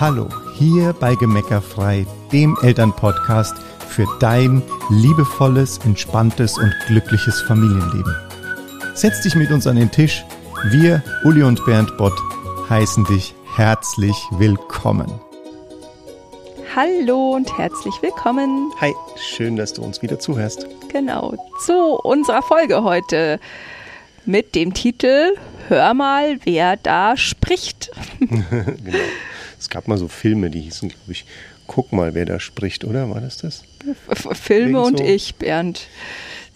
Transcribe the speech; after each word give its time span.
Hallo, 0.00 0.28
hier 0.56 0.92
bei 0.92 1.14
Gemeckerfrei, 1.14 2.04
dem 2.32 2.58
Elternpodcast 2.62 3.54
für 3.88 4.08
dein 4.18 4.60
liebevolles, 4.90 5.78
entspanntes 5.84 6.58
und 6.58 6.74
glückliches 6.88 7.40
Familienleben. 7.42 8.12
Setz 8.94 9.20
dich 9.20 9.36
mit 9.36 9.52
uns 9.52 9.68
an 9.68 9.76
den 9.76 9.92
Tisch. 9.92 10.24
Wir, 10.64 11.00
Uli 11.22 11.44
und 11.44 11.64
Bernd 11.64 11.96
Bott, 11.96 12.12
heißen 12.68 13.04
dich 13.04 13.36
herzlich 13.54 14.16
willkommen. 14.32 15.06
Hallo 16.74 17.34
und 17.36 17.56
herzlich 17.56 17.94
willkommen. 18.02 18.72
Hi, 18.80 18.92
schön, 19.16 19.54
dass 19.54 19.74
du 19.74 19.82
uns 19.82 20.02
wieder 20.02 20.18
zuhörst. 20.18 20.66
Genau, 20.88 21.34
zu 21.64 22.00
unserer 22.02 22.42
Folge 22.42 22.82
heute 22.82 23.38
mit 24.24 24.56
dem 24.56 24.74
Titel 24.74 25.36
Hör 25.68 25.94
mal, 25.94 26.40
wer 26.42 26.76
da 26.78 27.16
spricht. 27.16 27.92
genau. 28.18 28.42
Es 29.64 29.70
gab 29.70 29.88
mal 29.88 29.96
so 29.96 30.08
Filme, 30.08 30.50
die 30.50 30.60
hießen, 30.60 30.90
glaube 30.90 31.12
ich, 31.12 31.24
Guck 31.66 31.92
mal, 31.92 32.12
wer 32.12 32.26
da 32.26 32.40
spricht, 32.40 32.84
oder? 32.84 33.08
War 33.08 33.22
das 33.22 33.38
das? 33.38 33.64
Filme 34.34 34.78
Irgend 34.78 34.86
und 34.86 34.98
so 34.98 35.04
ich, 35.04 35.34
Bernd. 35.36 35.88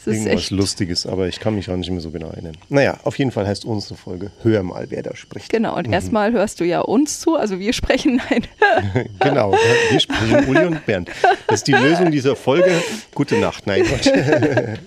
Das 0.05 0.15
Irgendwas 0.15 0.35
echt 0.35 0.51
Lustiges, 0.51 1.07
aber 1.07 1.29
ich 1.29 1.41
kann 1.41 1.55
mich 1.55 1.71
auch 1.71 1.77
nicht 1.77 1.91
mehr 1.91 2.01
so 2.01 2.11
genau 2.11 2.29
erinnern. 2.29 2.57
Naja, 2.69 2.99
auf 3.05 3.19
jeden 3.19 3.31
Fall 3.31 3.47
heißt 3.47 3.65
unsere 3.65 3.97
Folge 3.97 4.31
Hör 4.43 4.63
mal, 4.63 4.87
wer 4.91 5.03
da 5.03 5.17
spricht. 5.17 5.49
Genau, 5.49 5.77
und 5.77 5.87
mhm. 5.87 5.95
erstmal 5.95 6.33
hörst 6.33 6.61
du 6.61 6.65
ja 6.65 6.81
uns 6.81 7.21
zu, 7.21 7.37
also 7.37 7.59
wir 7.59 7.73
sprechen, 7.73 8.21
nein. 8.31 8.47
genau, 9.21 9.55
wir 9.91 10.01
sprechen 10.01 10.47
Uli 10.47 10.67
und 10.67 10.85
Bernd. 10.85 11.11
Das 11.47 11.61
ist 11.61 11.69
die 11.69 11.73
Lösung 11.73 12.11
dieser 12.11 12.37
Folge. 12.37 12.71
Gute 13.15 13.39
Nacht, 13.39 13.67
nein 13.67 13.83
Gott. 13.89 14.13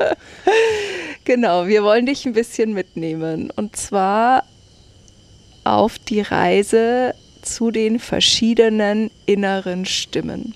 genau, 1.24 1.68
wir 1.68 1.84
wollen 1.84 2.06
dich 2.06 2.28
ein 2.28 2.34
bisschen 2.34 2.74
mitnehmen 2.74 3.52
und 3.56 3.76
zwar 3.76 4.44
auf 5.64 6.00
die 6.00 6.22
Reise 6.22 7.16
zu 7.56 7.72
den 7.72 8.00
verschiedenen 8.00 9.12
inneren 9.26 9.86
Stimmen 9.86 10.56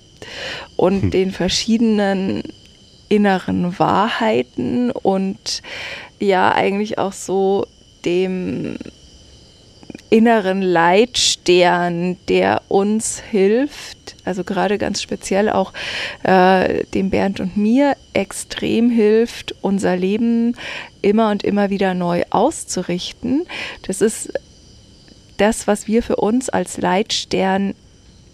und 0.75 1.03
hm. 1.03 1.11
den 1.11 1.31
verschiedenen 1.31 2.43
inneren 3.09 3.77
Wahrheiten 3.77 4.91
und 4.91 5.61
ja 6.19 6.53
eigentlich 6.53 6.97
auch 6.97 7.13
so 7.13 7.67
dem 8.03 8.77
inneren 10.09 10.61
Leitstern, 10.61 12.17
der 12.29 12.61
uns 12.67 13.19
hilft, 13.19 14.15
also 14.23 14.43
gerade 14.43 14.77
ganz 14.77 15.01
speziell 15.01 15.49
auch 15.49 15.73
äh, 16.23 16.83
dem 16.93 17.09
Bernd 17.09 17.39
und 17.39 17.57
mir 17.57 17.95
extrem 18.13 18.89
hilft, 18.89 19.55
unser 19.61 19.97
Leben 19.97 20.55
immer 21.01 21.31
und 21.31 21.43
immer 21.43 21.69
wieder 21.69 21.93
neu 21.93 22.23
auszurichten. 22.29 23.45
Das 23.87 24.01
ist 24.01 24.31
das, 25.37 25.67
was 25.67 25.87
wir 25.87 26.03
für 26.03 26.17
uns 26.17 26.49
als 26.49 26.77
Leitstern 26.77 27.73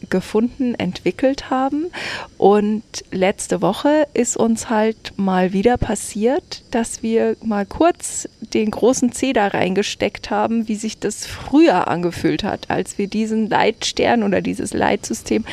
gefunden, 0.10 0.76
entwickelt 0.76 1.50
haben. 1.50 1.92
Und 2.38 2.84
letzte 3.12 3.62
Woche 3.62 4.08
ist 4.14 4.38
uns 4.38 4.70
halt 4.70 5.14
mal 5.18 5.54
wieder 5.54 5.78
passiert, 5.78 6.64
dass 6.72 7.04
wir 7.04 7.36
mal 7.44 7.66
kurz 7.66 8.28
den 8.54 8.72
großen 8.72 9.12
C 9.12 9.34
da 9.34 9.48
reingesteckt 9.48 10.30
haben, 10.30 10.68
wie 10.68 10.76
sich 10.76 11.00
das 11.00 11.26
früher 11.26 11.88
angefühlt 11.88 12.44
hat, 12.44 12.70
als 12.70 12.98
wir 12.98 13.08
diesen 13.08 13.50
Leitstern 13.50 14.24
oder 14.24 14.42
dieses 14.42 14.74
Leitsystem 14.74 15.46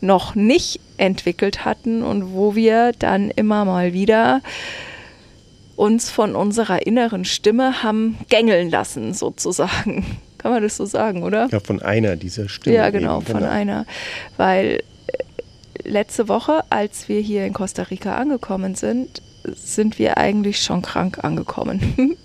noch 0.00 0.34
nicht 0.34 0.80
entwickelt 0.96 1.64
hatten 1.64 2.02
und 2.02 2.32
wo 2.32 2.54
wir 2.54 2.92
dann 2.98 3.30
immer 3.30 3.64
mal 3.64 3.92
wieder 3.92 4.40
uns 5.76 6.10
von 6.10 6.36
unserer 6.36 6.86
inneren 6.86 7.24
Stimme 7.24 7.82
haben 7.82 8.18
gängeln 8.28 8.70
lassen, 8.70 9.14
sozusagen. 9.14 10.04
Kann 10.42 10.52
man 10.52 10.62
das 10.62 10.76
so 10.76 10.84
sagen, 10.86 11.22
oder? 11.22 11.48
Ja, 11.50 11.60
von 11.60 11.80
einer 11.82 12.16
dieser 12.16 12.48
Stimmen. 12.48 12.76
Ja, 12.76 12.90
genau, 12.90 13.18
eben, 13.18 13.26
genau. 13.26 13.38
von 13.38 13.48
einer. 13.48 13.86
Weil 14.36 14.82
äh, 15.06 15.88
letzte 15.88 16.28
Woche, 16.28 16.64
als 16.70 17.08
wir 17.08 17.20
hier 17.20 17.46
in 17.46 17.52
Costa 17.52 17.84
Rica 17.84 18.16
angekommen 18.16 18.74
sind, 18.74 19.22
sind 19.44 19.98
wir 19.98 20.18
eigentlich 20.18 20.62
schon 20.62 20.82
krank 20.82 21.22
angekommen. 21.22 21.80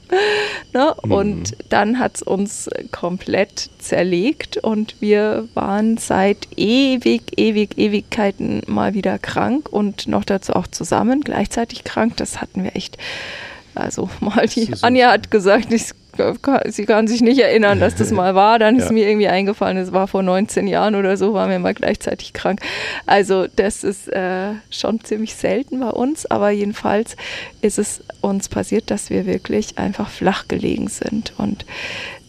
ne? 0.74 0.96
mhm. 1.04 1.12
Und 1.12 1.58
dann 1.70 2.00
hat 2.00 2.16
es 2.16 2.22
uns 2.22 2.70
komplett 2.92 3.70
zerlegt 3.80 4.58
und 4.58 4.96
wir 5.00 5.48
waren 5.54 5.98
seit 5.98 6.48
ewig, 6.56 7.38
ewig, 7.38 7.78
Ewigkeiten 7.78 8.62
mal 8.68 8.94
wieder 8.94 9.18
krank 9.20 9.70
und 9.72 10.08
noch 10.08 10.26
dazu 10.26 10.54
auch 10.54 10.68
zusammen, 10.68 11.22
gleichzeitig 11.22 11.84
krank. 11.84 12.18
Das 12.18 12.42
hatten 12.42 12.64
wir 12.64 12.76
echt. 12.76 12.98
Also 13.76 14.10
mal 14.20 14.48
die 14.48 14.74
Anja 14.82 15.12
hat 15.12 15.32
gesagt, 15.32 15.72
ich 15.72 15.92
sie 16.68 16.86
kann 16.86 17.08
sich 17.08 17.22
nicht 17.22 17.40
erinnern, 17.40 17.80
dass 17.80 17.96
das 17.96 18.12
mal 18.14 18.36
war. 18.36 18.60
Dann 18.60 18.78
ist 18.78 18.92
mir 18.92 19.08
irgendwie 19.08 19.28
eingefallen, 19.28 19.78
es 19.78 19.92
war 19.92 20.08
vor 20.08 20.24
19 20.24 20.68
Jahren 20.68 20.96
oder 20.96 21.18
so, 21.18 21.34
waren 21.34 21.50
wir 21.50 21.60
mal 21.60 21.74
gleichzeitig 21.74 22.34
krank. 22.34 22.62
Also 23.06 23.48
das 23.56 23.84
ist 23.84 24.08
äh, 24.10 24.54
schon 24.70 25.04
ziemlich 25.04 25.36
selten 25.36 25.80
bei 25.80 25.90
uns, 25.90 26.26
aber 26.26 26.50
jedenfalls 26.50 27.16
ist 27.62 27.80
es 27.80 28.02
uns 28.22 28.50
passiert, 28.50 28.92
dass 28.92 29.10
wir 29.10 29.26
wirklich 29.26 29.78
einfach 29.78 30.10
flach 30.10 30.48
gelegen 30.48 30.88
sind. 30.88 31.34
Und 31.38 31.66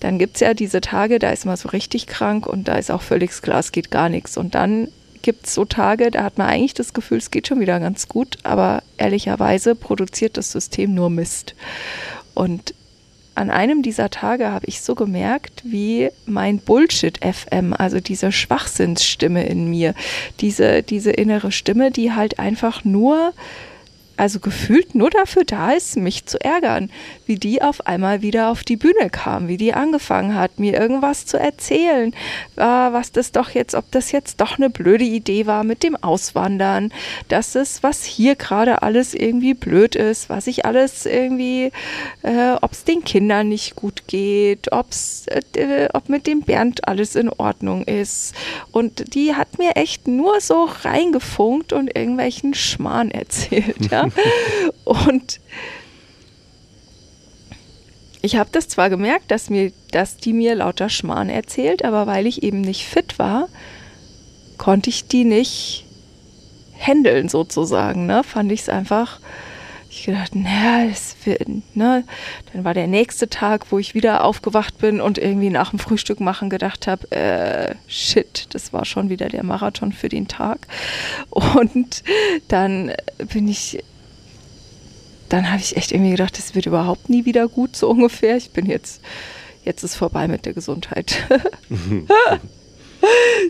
dann 0.01 0.19
gibt 0.19 0.37
es 0.37 0.41
ja 0.41 0.55
diese 0.55 0.81
Tage, 0.81 1.19
da 1.19 1.31
ist 1.31 1.47
man 1.47 1.57
so 1.57 1.69
richtig 1.71 2.07
krank 2.07 2.47
und 2.47 2.69
da 2.69 2.77
ist 2.77 2.91
auch 2.91 3.03
völlig 3.03 3.31
klar, 3.43 3.61
es 3.61 3.73
geht 3.73 3.91
gar 3.91 4.09
nichts. 4.09 4.37
Und 4.37 4.55
dann 4.55 4.89
gibt 5.23 5.47
es 5.47 5.55
so 5.55 5.65
Tage, 5.65 6.11
da 6.11 6.23
hat 6.23 6.39
man 6.39 6.49
eigentlich 6.49 6.75
das 6.75 6.95
Gefühl, 6.95 7.19
es 7.19 7.31
geht 7.31 7.49
schon 7.49 7.61
wieder 7.61 7.81
ganz 7.81 8.09
gut, 8.09 8.39
aber 8.45 8.83
ehrlicherweise 8.97 9.75
produziert 9.75 10.37
das 10.37 10.53
System 10.53 10.95
nur 10.95 11.11
Mist. 11.11 11.55
Und 12.35 12.75
an 13.39 13.51
einem 13.51 13.83
dieser 13.83 14.11
Tage 14.11 14.51
habe 14.51 14.67
ich 14.67 14.81
so 14.81 14.95
gemerkt, 14.95 15.63
wie 15.65 16.11
mein 16.27 16.59
Bullshit-FM, 16.59 17.73
also 17.73 18.01
diese 18.01 18.33
Schwachsinnsstimme 18.33 19.47
in 19.47 19.71
mir, 19.71 19.95
diese, 20.41 20.83
diese 20.83 21.13
innere 21.13 21.53
Stimme, 21.53 21.91
die 21.93 22.13
halt 22.13 22.39
einfach 22.41 22.85
nur 22.85 23.33
also 24.19 24.41
gefühlt 24.41 24.95
nur 24.95 25.11
dafür 25.11 25.45
da 25.45 25.73
ist, 25.73 25.97
mich 25.97 26.27
zu 26.27 26.43
ärgern, 26.45 26.91
wie 27.27 27.37
die 27.37 27.63
auf 27.63 27.87
einmal 27.87 28.21
wieder 28.21 28.51
auf 28.51 28.65
die 28.65 28.77
Bühne 28.77 29.11
kam, 29.11 29.49
wie 29.49 29.57
die 29.57 29.75
angefangen 29.75 30.35
hat, 30.35 30.59
mir 30.59 30.79
irgendwas 30.79 31.25
zu 31.25 31.39
erzählen, 31.39 32.13
äh, 32.57 32.63
was 32.63 33.13
das 33.13 33.33
doch 33.33 33.51
jetzt, 33.51 33.75
ob 33.75 33.91
das 33.93 34.11
jetzt 34.11 34.41
doch 34.41 34.59
eine 34.59 34.71
blöde 34.71 35.05
Idee 35.05 35.47
war 35.47 35.63
mit 35.63 35.83
dem 35.83 35.95
Auswandern, 35.97 36.93
dass 37.29 37.55
es, 37.55 37.83
was 37.83 38.05
hier 38.05 38.35
gerade 38.35 38.83
alles 38.83 39.15
irgendwie 39.15 39.55
blöd 39.55 39.95
ist, 39.95 40.29
was 40.29 40.49
ich 40.49 40.67
alles 40.67 41.07
irgendwie, 41.07 41.71
äh, 42.23 42.53
ob 42.61 42.73
es 42.73 42.85
den 42.85 43.05
Kindern 43.05 43.49
nicht 43.49 43.77
gut 43.77 44.09
geht, 44.09 44.73
ob's, 44.73 45.27
äh, 45.55 45.89
ob 45.93 46.09
mit 46.09 46.27
dem 46.27 46.43
Bernd 46.43 46.89
alles 46.89 47.15
in 47.15 47.29
Ordnung 47.29 47.85
ist. 47.85 48.35
Und 48.73 49.15
die 49.15 49.35
hat 49.37 49.59
mir 49.59 49.77
echt 49.77 50.09
nur 50.09 50.41
so 50.41 50.69
reingefunkt 50.83 51.73
und 51.73 51.95
irgendwelchen 51.97 52.55
Schmarrn 52.55 53.11
erzählt, 53.13 53.91
ja. 53.91 54.08
Und 54.85 55.41
ich 58.21 58.37
habe 58.37 58.51
das 58.53 58.69
zwar 58.69 58.91
gemerkt, 58.91 59.31
dass, 59.31 59.49
mir, 59.49 59.73
dass 59.91 60.17
die 60.17 60.33
mir 60.33 60.55
lauter 60.55 60.89
Schmarrn 60.89 61.31
erzählt, 61.31 61.85
aber 61.85 62.07
weil 62.07 62.27
ich 62.27 62.43
eben 62.43 62.61
nicht 62.61 62.85
fit 62.85 63.19
war, 63.19 63.49
konnte 64.59 64.91
ich 64.91 65.07
die 65.07 65.25
nicht 65.25 65.87
handeln 66.79 67.29
sozusagen. 67.29 68.07
Ne? 68.07 68.25
Fand 68.25 68.51
ich 68.51 68.63
es 68.63 68.69
einfach, 68.69 69.21
ich 69.91 70.05
gedacht, 70.05 70.35
naja, 70.35 70.89
es 70.91 71.17
wird, 71.25 71.49
ne? 71.75 72.05
Dann 72.53 72.65
war 72.65 72.75
der 72.75 72.87
nächste 72.87 73.29
Tag, 73.29 73.71
wo 73.71 73.79
ich 73.79 73.95
wieder 73.95 74.25
aufgewacht 74.25 74.79
bin 74.79 75.01
und 75.01 75.17
irgendwie 75.17 75.51
nach 75.51 75.71
dem 75.71 75.79
Frühstück 75.79 76.21
machen 76.21 76.51
gedacht 76.51 76.87
habe, 76.87 77.11
äh, 77.11 77.75
shit, 77.87 78.49
das 78.51 78.73
war 78.73 78.85
schon 78.85 79.09
wieder 79.09 79.29
der 79.29 79.45
Marathon 79.45 79.93
für 79.93 80.09
den 80.09 80.29
Tag. 80.29 80.67
Und 81.31 82.03
dann 82.49 82.93
bin 83.33 83.49
ich 83.49 83.83
dann 85.29 85.51
habe 85.51 85.61
ich 85.61 85.77
echt 85.77 85.93
irgendwie 85.93 86.13
gedacht, 86.13 86.39
das 86.39 86.55
wird 86.55 86.67
überhaupt 86.67 87.09
nie 87.09 87.25
wieder 87.25 87.49
gut, 87.49 87.77
so 87.77 87.89
ungefähr. 87.91 88.37
Ich 88.37 88.51
bin 88.51 88.67
jetzt, 88.67 89.01
jetzt 89.65 89.83
ist 89.83 89.97
vorbei 89.97 90.29
mit 90.29 90.47
der 90.47 90.55
Gesundheit. 90.55 91.17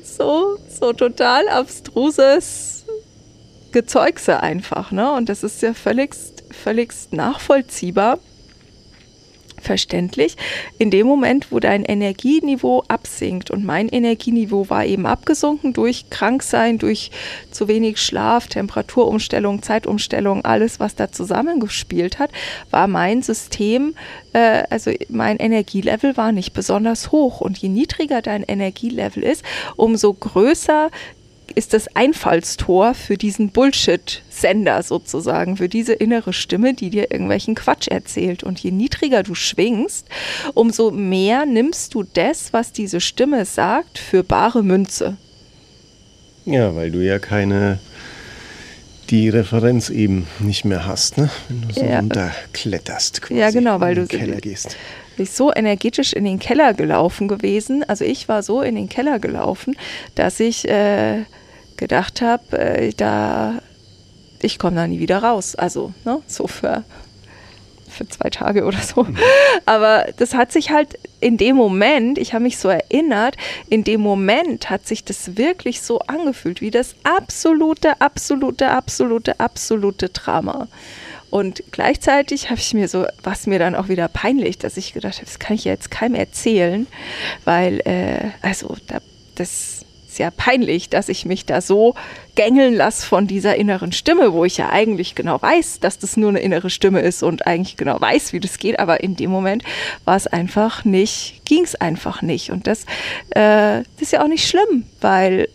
so, 0.03 0.59
so 0.69 0.93
total 0.93 1.49
abstruses 1.49 2.85
Gezeugse 3.73 4.41
einfach, 4.43 4.91
ne? 4.93 5.13
Und 5.13 5.29
das 5.29 5.43
ist 5.43 5.63
ja 5.63 5.75
völligst, 5.75 6.45
völligst 6.51 7.13
nachvollziehbar 7.13 8.19
verständlich. 9.69 10.39
In 10.79 10.91
dem 10.91 11.07
Moment, 11.07 11.53
wo 11.53 11.61
dein 11.61 11.85
Energieniveau 11.85 12.85
absinkt 12.89 13.51
und 13.51 13.67
mein 13.67 13.91
Energieniveau 13.91 14.71
war 14.71 14.87
eben 14.87 15.05
abgesunken 15.05 15.75
durch 15.75 16.09
Kranksein, 16.09 16.79
durch 16.79 17.11
zu 17.51 17.69
wenig 17.69 17.99
Schlaf, 17.99 18.47
Temperaturumstellung, 18.47 19.61
Zeitumstellung, 19.61 20.43
alles, 20.43 20.81
was 20.81 20.95
da 20.95 21.13
zusammengespielt 21.13 22.19
hat, 22.19 22.31
war 22.71 22.87
mein 22.87 23.21
System, 23.21 23.95
äh, 24.33 24.63
also 24.71 24.91
mein 25.11 25.37
Energielevel 25.37 26.17
war 26.17 26.33
nicht 26.33 26.55
besonders 26.55 27.13
hoch. 27.13 27.43
Und 27.43 27.59
je 27.59 27.69
niedriger 27.69 28.23
dein 28.23 28.45
Energielevel 28.45 29.23
ist, 29.23 29.45
umso 29.77 30.15
größer 30.15 30.91
ist 31.53 31.73
das 31.73 31.95
Einfallstor 31.97 32.95
für 32.95 33.17
diesen 33.17 33.51
Bullshit-Sender 33.51 34.83
sozusagen, 34.83 35.57
für 35.57 35.69
diese 35.69 35.93
innere 35.93 36.33
Stimme, 36.33 36.75
die 36.75 36.91
dir 36.91 37.11
irgendwelchen 37.11 37.55
Quatsch 37.55 37.89
erzählt. 37.89 38.45
Und 38.45 38.61
je 38.61 38.71
niedriger 38.71 39.23
du 39.23 39.35
schwingst, 39.35 40.07
umso 40.55 40.91
mehr 40.91 41.47
nimmst 41.47 41.95
du 41.95 42.03
das, 42.03 42.53
was 42.53 42.73
diese 42.73 43.01
Stimme 43.01 43.45
sagt, 43.45 43.99
für 43.99 44.23
bare 44.23 44.63
Münze. 44.63 45.17
Ja, 46.45 46.75
weil 46.75 46.91
du 46.91 47.05
ja 47.05 47.19
keine 47.19 47.79
die 49.11 49.29
Referenz 49.29 49.91
eben 49.91 50.27
nicht 50.39 50.65
mehr 50.65 50.87
hast, 50.87 51.19
ne? 51.19 51.31
wenn 51.49 51.63
du 51.63 51.75
so 51.75 51.85
ja. 51.85 51.99
runterkletterst. 51.99 53.23
Quasi 53.23 53.41
ja, 53.41 53.51
genau, 53.51 53.81
weil 53.81 53.95
du 53.95 54.03
in 54.03 54.09
den 54.09 54.19
Keller 54.19 54.41
gehst. 54.41 54.77
Ich 55.17 55.31
so 55.33 55.53
energetisch 55.53 56.13
in 56.13 56.25
den 56.25 56.39
Keller 56.39 56.75
gelaufen 56.75 57.27
gewesen. 57.27 57.83
Also 57.89 58.05
ich 58.05 58.29
war 58.29 58.43
so 58.43 58.63
in 58.63 58.77
den 58.77 58.89
Keller 58.89 59.19
gelaufen, 59.19 59.77
dass 60.15 60.39
ich 60.39 60.69
äh, 60.69 61.25
gedacht 61.77 62.21
habe, 62.21 62.59
äh, 62.59 62.93
da 62.97 63.61
ich 64.41 64.59
komme 64.59 64.77
da 64.77 64.87
nie 64.87 65.01
wieder 65.01 65.19
raus. 65.19 65.55
Also 65.55 65.93
ne, 66.05 66.21
so 66.27 66.47
für 66.47 66.85
für 67.89 68.09
zwei 68.09 68.31
Tage 68.31 68.65
oder 68.65 68.79
so. 68.79 69.07
Aber 69.67 70.07
das 70.17 70.35
hat 70.35 70.53
sich 70.53 70.71
halt 70.71 70.99
in 71.21 71.37
dem 71.37 71.57
Moment, 71.57 72.19
ich 72.19 72.35
habe 72.35 72.45
mich 72.45 72.59
so 72.59 72.69
erinnert, 72.69 73.37
in 73.69 73.85
dem 73.85 74.01
Moment 74.01 74.71
hat 74.71 74.87
sich 74.87 75.05
das 75.05 75.37
wirklich 75.37 75.83
so 75.83 75.99
angefühlt, 76.01 76.61
wie 76.61 76.71
das 76.71 76.95
absolute, 77.03 78.01
absolute, 78.01 78.69
absolute, 78.71 79.41
absolute 79.41 80.09
Drama. 80.11 80.69
Und 81.31 81.63
gleichzeitig 81.73 82.51
habe 82.51 82.61
ich 82.61 82.73
mir 82.73 82.89
so, 82.89 83.07
was 83.23 83.47
mir 83.47 83.59
dann 83.59 83.75
auch 83.75 83.89
wieder 83.89 84.09
peinlich, 84.09 84.59
dass 84.59 84.77
ich 84.77 84.95
gedacht 84.95 85.17
habe, 85.17 85.27
das 85.27 85.39
kann 85.39 85.57
ich 85.57 85.65
jetzt 85.65 85.91
keinem 85.91 86.15
erzählen, 86.15 86.87
weil, 87.45 87.81
äh, 87.81 88.31
also, 88.41 88.77
da, 88.87 89.01
das 89.35 89.85
ja 90.19 90.31
peinlich, 90.31 90.91
dass 90.91 91.09
ich 91.09 91.25
mich 91.25 91.47
da 91.47 91.61
so 91.61 91.95
gängeln 92.35 92.75
lasse 92.75 93.07
von 93.07 93.27
dieser 93.27 93.57
inneren 93.57 93.93
Stimme, 93.93 94.33
wo 94.33 94.45
ich 94.45 94.57
ja 94.57 94.71
eigentlich 94.71 95.15
genau 95.15 95.41
weiß, 95.41 95.81
dass 95.81 95.99
das 95.99 96.17
nur 96.17 96.31
eine 96.31 96.41
innere 96.41 96.71
Stimme 96.71 97.01
ist 97.01 97.23
und 97.23 97.47
eigentlich 97.47 97.77
genau 97.77 98.01
weiß, 98.01 98.33
wie 98.33 98.41
das 98.41 98.59
geht, 98.59 98.79
aber 98.79 99.03
in 99.03 99.17
dem 99.17 99.31
Moment 99.31 99.65
war 100.05 100.17
es 100.17 100.27
einfach 100.27 100.85
nicht, 100.85 101.43
ging 101.45 101.65
es 101.65 101.75
einfach 101.75 102.23
nicht. 102.23 102.51
Und 102.51 102.67
das, 102.67 102.85
äh, 103.31 103.83
das 103.83 104.01
ist 104.01 104.13
ja 104.13 104.23
auch 104.23 104.29
nicht 104.29 104.47
schlimm, 104.47 104.85
weil 105.01 105.49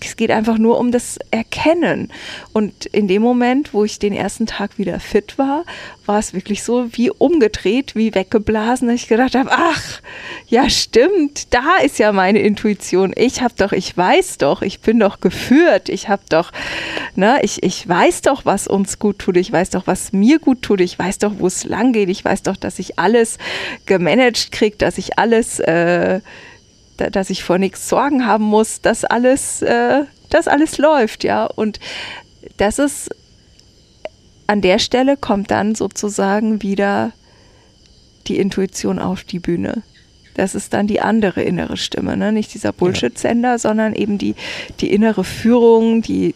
es 0.00 0.16
geht 0.16 0.30
einfach 0.30 0.58
nur 0.58 0.78
um 0.78 0.92
das 0.92 1.18
Erkennen. 1.30 2.12
Und 2.52 2.86
in 2.86 3.08
dem 3.08 3.22
Moment, 3.22 3.72
wo 3.72 3.84
ich 3.84 3.98
den 3.98 4.12
ersten 4.12 4.46
Tag 4.46 4.78
wieder 4.78 5.00
fit 5.00 5.38
war, 5.38 5.64
war 6.04 6.18
es 6.18 6.34
wirklich 6.34 6.62
so 6.62 6.88
wie 6.92 7.10
umgedreht, 7.10 7.94
wie 7.94 8.14
weggeblasen, 8.14 8.88
dass 8.88 8.96
ich 8.96 9.08
gedacht 9.08 9.34
habe, 9.34 9.50
ach, 9.50 10.00
ja 10.46 10.68
stimmt, 10.68 11.54
da 11.54 11.78
ist 11.82 11.98
ja 11.98 12.12
meine 12.12 12.40
Intuition. 12.40 13.12
Ich 13.16 13.40
habe 13.40 13.54
doch, 13.56 13.72
ich 13.72 13.96
weiß 13.96 14.38
doch, 14.38 14.62
ich 14.62 14.80
bin 14.80 15.00
doch 15.00 15.20
geführt. 15.20 15.88
Ich 15.88 16.08
habe 16.08 16.22
doch, 16.28 16.52
ne, 17.14 17.38
ich, 17.42 17.62
ich 17.62 17.88
weiß 17.88 18.22
doch, 18.22 18.44
was 18.44 18.66
uns 18.66 18.98
gut 18.98 19.18
tut. 19.18 19.36
Ich 19.36 19.50
weiß 19.50 19.70
doch, 19.70 19.86
was 19.86 20.12
mir 20.12 20.38
gut 20.38 20.62
tut. 20.62 20.80
Ich 20.80 20.98
weiß 20.98 21.18
doch, 21.18 21.32
wo 21.38 21.46
es 21.46 21.64
lang 21.64 21.92
geht. 21.92 22.08
Ich 22.08 22.24
weiß 22.24 22.42
doch, 22.42 22.56
dass 22.56 22.78
ich 22.78 22.98
alles 22.98 23.38
gemanagt 23.86 24.52
kriege, 24.52 24.76
dass 24.76 24.98
ich 24.98 25.18
alles 25.18 25.60
äh, 25.60 26.20
dass 26.98 27.30
ich 27.30 27.44
vor 27.44 27.58
nichts 27.58 27.88
Sorgen 27.88 28.26
haben 28.26 28.44
muss, 28.44 28.80
dass 28.80 29.04
alles, 29.04 29.62
äh, 29.62 30.04
dass 30.30 30.48
alles 30.48 30.78
läuft, 30.78 31.24
ja. 31.24 31.46
Und 31.46 31.80
das 32.56 32.78
ist 32.78 33.10
an 34.46 34.60
der 34.60 34.78
Stelle 34.78 35.16
kommt 35.16 35.50
dann 35.50 35.74
sozusagen 35.74 36.62
wieder 36.62 37.12
die 38.26 38.38
Intuition 38.38 38.98
auf 38.98 39.24
die 39.24 39.38
Bühne. 39.38 39.82
Das 40.34 40.54
ist 40.54 40.72
dann 40.72 40.86
die 40.86 41.00
andere 41.00 41.42
innere 41.42 41.76
Stimme, 41.76 42.16
ne? 42.16 42.32
nicht 42.32 42.54
dieser 42.54 42.72
Bullshit-Sender, 42.72 43.50
ja. 43.50 43.58
sondern 43.58 43.94
eben 43.94 44.18
die, 44.18 44.36
die 44.80 44.92
innere 44.92 45.24
Führung, 45.24 46.00
die, 46.00 46.34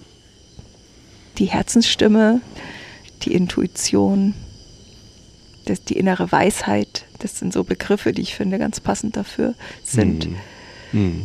die 1.38 1.46
Herzensstimme, 1.46 2.40
die 3.22 3.32
Intuition, 3.32 4.34
das, 5.64 5.84
die 5.84 5.96
innere 5.96 6.30
Weisheit. 6.32 7.04
Das 7.18 7.38
sind 7.38 7.52
so 7.52 7.64
Begriffe, 7.64 8.12
die 8.12 8.22
ich 8.22 8.34
finde 8.34 8.58
ganz 8.58 8.80
passend 8.80 9.16
dafür 9.16 9.54
sind. 9.84 10.28
Mhm. 10.28 10.36
Hm. 10.92 11.22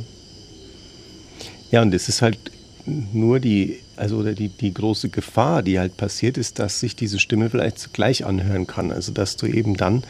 Ja, 1.71 1.81
und 1.81 1.91
das 1.91 2.07
ist 2.07 2.21
halt 2.21 2.39
nur 2.85 3.39
die, 3.39 3.79
also 3.97 4.23
die, 4.23 4.49
die 4.49 4.73
große 4.73 5.09
Gefahr, 5.09 5.61
die 5.61 5.79
halt 5.79 5.97
passiert 5.97 6.37
ist, 6.37 6.59
dass 6.59 6.79
sich 6.79 6.95
diese 6.95 7.19
Stimme 7.19 7.49
vielleicht 7.49 7.93
gleich 7.93 8.25
anhören 8.25 8.67
kann. 8.67 8.91
Also 8.91 9.11
dass 9.11 9.35
du 9.35 9.45
eben 9.45 9.75
dann, 9.75 10.03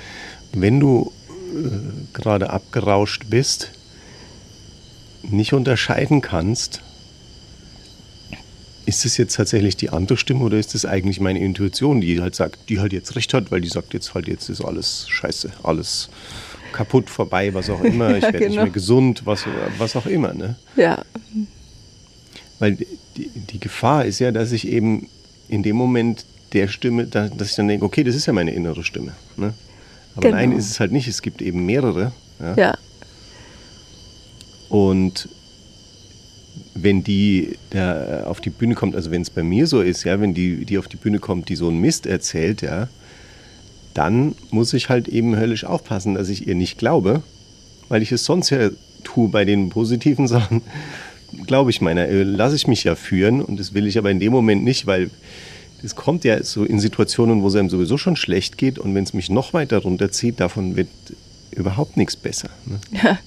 wenn 0.53 0.79
du 0.79 1.11
äh, 1.29 2.13
gerade 2.13 2.49
abgerauscht 2.51 3.23
bist, 3.29 3.71
nicht 5.23 5.53
unterscheiden 5.53 6.21
kannst, 6.21 6.81
ist 8.87 9.03
es 9.03 9.17
jetzt 9.17 9.35
tatsächlich 9.35 9.75
die 9.75 9.89
andere 9.89 10.17
Stimme 10.17 10.45
oder 10.45 10.57
ist 10.57 10.73
es 10.73 10.85
eigentlich 10.85 11.19
meine 11.19 11.39
Intuition, 11.39 11.99
die 11.99 12.21
halt 12.21 12.35
sagt, 12.35 12.69
die 12.69 12.79
halt 12.79 12.93
jetzt 12.93 13.17
recht 13.17 13.33
hat, 13.33 13.51
weil 13.51 13.59
die 13.59 13.67
sagt 13.67 13.93
jetzt 13.93 14.13
halt, 14.13 14.29
jetzt 14.29 14.47
ist 14.47 14.61
alles 14.61 15.09
scheiße, 15.09 15.51
alles 15.61 16.07
kaputt, 16.71 17.09
vorbei, 17.09 17.53
was 17.53 17.69
auch 17.69 17.83
immer, 17.83 18.15
ich 18.15 18.21
werde 18.23 18.37
genau. 18.37 18.49
nicht 18.49 18.61
mehr 18.63 18.69
gesund, 18.69 19.25
was, 19.25 19.43
was 19.77 19.97
auch 19.97 20.05
immer. 20.05 20.33
Ne? 20.33 20.55
Ja. 20.77 21.03
Weil 22.59 22.77
die, 23.17 23.29
die 23.33 23.59
Gefahr 23.59 24.05
ist 24.05 24.19
ja, 24.19 24.31
dass 24.31 24.53
ich 24.53 24.65
eben 24.65 25.09
in 25.49 25.63
dem 25.63 25.75
Moment 25.75 26.23
der 26.53 26.69
Stimme, 26.69 27.07
dass 27.07 27.49
ich 27.49 27.55
dann 27.55 27.67
denke, 27.67 27.83
okay, 27.83 28.05
das 28.05 28.15
ist 28.15 28.25
ja 28.25 28.31
meine 28.31 28.51
innere 28.51 28.85
Stimme. 28.85 29.11
Ne? 29.35 29.53
Aber 30.15 30.21
genau. 30.21 30.37
nein, 30.37 30.53
ist 30.53 30.71
es 30.71 30.79
halt 30.79 30.93
nicht. 30.93 31.09
Es 31.09 31.21
gibt 31.21 31.41
eben 31.41 31.65
mehrere. 31.65 32.13
Ja. 32.39 32.55
ja. 32.55 32.77
Und 34.69 35.27
wenn 36.83 37.03
die 37.03 37.57
da 37.69 38.23
auf 38.25 38.41
die 38.41 38.49
Bühne 38.49 38.75
kommt, 38.75 38.95
also 38.95 39.11
wenn 39.11 39.21
es 39.21 39.29
bei 39.29 39.43
mir 39.43 39.67
so 39.67 39.81
ist, 39.81 40.03
ja, 40.03 40.19
wenn 40.19 40.33
die, 40.33 40.65
die 40.65 40.77
auf 40.77 40.87
die 40.87 40.97
Bühne 40.97 41.19
kommt, 41.19 41.49
die 41.49 41.55
so 41.55 41.67
einen 41.67 41.79
Mist 41.79 42.05
erzählt, 42.05 42.61
ja, 42.61 42.87
dann 43.93 44.35
muss 44.51 44.73
ich 44.73 44.89
halt 44.89 45.07
eben 45.07 45.35
höllisch 45.35 45.63
aufpassen, 45.63 46.15
dass 46.15 46.29
ich 46.29 46.47
ihr 46.47 46.55
nicht 46.55 46.77
glaube, 46.77 47.23
weil 47.89 48.01
ich 48.01 48.11
es 48.11 48.25
sonst 48.25 48.49
ja 48.51 48.69
tue 49.03 49.29
bei 49.29 49.45
den 49.45 49.69
positiven 49.69 50.27
Sachen. 50.27 50.61
Glaube 51.45 51.71
ich 51.71 51.81
meiner, 51.81 52.07
äh, 52.07 52.23
lasse 52.23 52.55
ich 52.55 52.67
mich 52.67 52.83
ja 52.83 52.95
führen 52.95 53.41
und 53.41 53.59
das 53.59 53.73
will 53.73 53.87
ich 53.87 53.97
aber 53.97 54.11
in 54.11 54.19
dem 54.19 54.31
Moment 54.31 54.63
nicht, 54.63 54.87
weil 54.87 55.09
es 55.83 55.95
kommt 55.95 56.23
ja 56.23 56.41
so 56.43 56.63
in 56.63 56.79
Situationen, 56.79 57.41
wo 57.41 57.47
es 57.47 57.55
einem 57.55 57.69
sowieso 57.69 57.97
schon 57.97 58.15
schlecht 58.15 58.57
geht 58.57 58.79
und 58.79 58.95
wenn 58.95 59.03
es 59.03 59.13
mich 59.13 59.29
noch 59.29 59.53
weiter 59.53 59.79
runterzieht, 59.79 60.39
davon 60.39 60.75
wird 60.75 60.87
überhaupt 61.51 61.97
nichts 61.97 62.15
besser. 62.15 62.49
Ne? 62.65 62.79
Ja, 63.03 63.19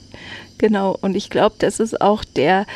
genau. 0.58 0.96
Und 1.00 1.16
ich 1.16 1.30
glaube, 1.30 1.56
das 1.58 1.80
ist 1.80 2.00
auch 2.00 2.24
der, 2.24 2.66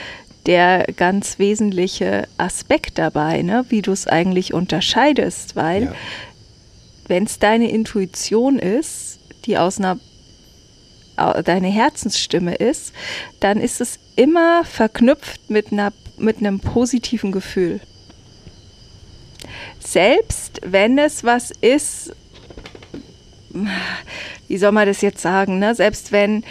der 0.46 0.87
ganz 0.96 1.38
wesentliche 1.38 2.29
Aspekt 2.37 2.99
dabei, 2.99 3.43
ne? 3.43 3.64
wie 3.69 3.82
du 3.82 3.93
es 3.93 4.06
eigentlich 4.06 4.52
unterscheidest, 4.52 5.56
weil 5.56 5.85
ja 5.85 5.93
wenn 7.08 7.25
es 7.25 7.38
deine 7.38 7.70
Intuition 7.70 8.58
ist, 8.58 9.19
die 9.44 9.58
aus 9.58 9.79
einer 9.79 9.99
deine 11.44 11.69
Herzensstimme 11.69 12.56
ist, 12.56 12.93
dann 13.38 13.60
ist 13.60 13.81
es 13.81 14.01
immer 14.17 14.65
verknüpft 14.65 15.48
mit, 15.48 15.70
einer, 15.70 15.93
mit 16.19 16.39
einem 16.39 16.58
positiven 16.58 17.31
Gefühl. 17.31 17.81
Selbst 19.79 20.60
wenn 20.65 20.98
es 20.98 21.22
was 21.22 21.53
ist, 21.53 22.10
wie 24.48 24.58
soll 24.58 24.72
man 24.72 24.89
das 24.89 25.03
jetzt 25.03 25.22
sagen, 25.22 25.60
ne? 25.60 25.77
selbst 25.77 26.10
wenn 26.10 26.43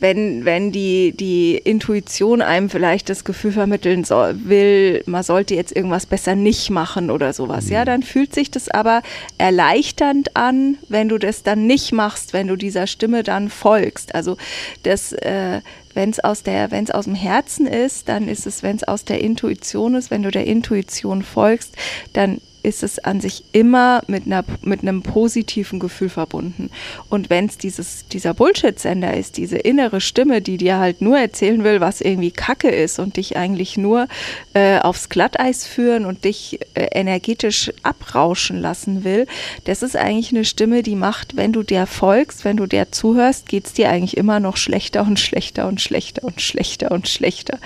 wenn, 0.00 0.44
wenn 0.44 0.70
die, 0.70 1.12
die 1.12 1.56
Intuition 1.56 2.40
einem 2.40 2.70
vielleicht 2.70 3.08
das 3.08 3.24
Gefühl 3.24 3.52
vermitteln 3.52 4.04
soll, 4.04 4.36
will, 4.44 5.02
man 5.06 5.22
sollte 5.22 5.54
jetzt 5.54 5.74
irgendwas 5.74 6.06
besser 6.06 6.36
nicht 6.36 6.70
machen 6.70 7.10
oder 7.10 7.32
sowas, 7.32 7.66
mhm. 7.66 7.72
ja, 7.72 7.84
dann 7.84 8.02
fühlt 8.02 8.34
sich 8.34 8.50
das 8.50 8.68
aber 8.68 9.02
erleichternd 9.38 10.36
an, 10.36 10.78
wenn 10.88 11.08
du 11.08 11.18
das 11.18 11.42
dann 11.42 11.66
nicht 11.66 11.92
machst, 11.92 12.32
wenn 12.32 12.46
du 12.46 12.56
dieser 12.56 12.86
Stimme 12.86 13.22
dann 13.22 13.48
folgst. 13.48 14.14
Also 14.14 14.36
das, 14.84 15.12
äh, 15.12 15.60
wenn 15.94 16.10
es 16.10 16.20
aus 16.20 16.44
der, 16.44 16.70
wenn 16.70 16.84
es 16.84 16.92
aus 16.92 17.06
dem 17.06 17.16
Herzen 17.16 17.66
ist, 17.66 18.08
dann 18.08 18.28
ist 18.28 18.46
es, 18.46 18.62
wenn 18.62 18.76
es 18.76 18.84
aus 18.84 19.04
der 19.04 19.20
Intuition 19.20 19.96
ist, 19.96 20.12
wenn 20.12 20.22
du 20.22 20.30
der 20.30 20.46
Intuition 20.46 21.22
folgst, 21.22 21.74
dann 22.12 22.40
ist 22.62 22.82
es 22.82 22.98
an 22.98 23.20
sich 23.20 23.44
immer 23.52 24.02
mit, 24.06 24.26
einer, 24.26 24.44
mit 24.62 24.82
einem 24.82 25.02
positiven 25.02 25.78
Gefühl 25.78 26.08
verbunden. 26.08 26.70
Und 27.08 27.30
wenn 27.30 27.46
es 27.46 27.58
dieser 27.58 28.34
Bullshit-Sender 28.34 29.16
ist, 29.16 29.36
diese 29.36 29.58
innere 29.58 30.00
Stimme, 30.00 30.42
die 30.42 30.56
dir 30.56 30.78
halt 30.78 31.00
nur 31.00 31.18
erzählen 31.18 31.64
will, 31.64 31.80
was 31.80 32.00
irgendwie 32.00 32.30
Kacke 32.30 32.68
ist 32.68 32.98
und 32.98 33.16
dich 33.16 33.36
eigentlich 33.36 33.76
nur 33.76 34.08
äh, 34.54 34.78
aufs 34.78 35.08
Glatteis 35.08 35.66
führen 35.66 36.04
und 36.04 36.24
dich 36.24 36.60
äh, 36.74 36.86
energetisch 36.92 37.72
abrauschen 37.82 38.60
lassen 38.60 39.04
will, 39.04 39.26
das 39.64 39.82
ist 39.82 39.96
eigentlich 39.96 40.30
eine 40.32 40.44
Stimme, 40.44 40.82
die 40.82 40.96
macht, 40.96 41.36
wenn 41.36 41.52
du 41.52 41.62
der 41.62 41.86
folgst, 41.86 42.44
wenn 42.44 42.56
du 42.56 42.66
der 42.66 42.92
zuhörst, 42.92 43.48
geht 43.48 43.66
es 43.66 43.72
dir 43.72 43.88
eigentlich 43.90 44.16
immer 44.16 44.40
noch 44.40 44.56
schlechter 44.56 45.02
und 45.02 45.18
schlechter 45.18 45.68
und 45.68 45.80
schlechter 45.80 46.24
und 46.24 46.40
schlechter 46.40 46.90
und 46.90 47.08
schlechter. 47.08 47.58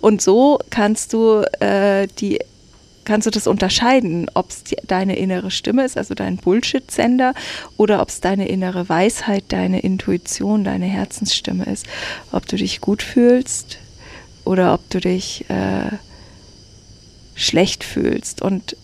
Und 0.00 0.22
so 0.22 0.58
kannst 0.70 1.12
du 1.12 1.42
äh, 1.60 2.06
die 2.18 2.38
kannst 3.08 3.26
du 3.26 3.30
das 3.30 3.46
unterscheiden, 3.46 4.30
ob 4.34 4.50
es 4.50 4.62
deine 4.86 5.16
innere 5.16 5.50
Stimme 5.50 5.84
ist, 5.84 5.96
also 5.96 6.14
dein 6.14 6.36
Bullshit-Sender, 6.36 7.34
oder 7.76 8.00
ob 8.02 8.10
es 8.10 8.20
deine 8.20 8.46
innere 8.48 8.88
Weisheit, 8.88 9.44
deine 9.48 9.80
Intuition, 9.80 10.62
deine 10.62 10.84
Herzensstimme 10.84 11.64
ist. 11.64 11.86
Ob 12.30 12.46
du 12.46 12.56
dich 12.56 12.80
gut 12.80 13.02
fühlst 13.02 13.78
oder 14.44 14.74
ob 14.74 14.88
du 14.90 15.00
dich 15.00 15.48
äh, 15.48 15.96
schlecht 17.34 17.82
fühlst. 17.82 18.42
Und 18.42 18.76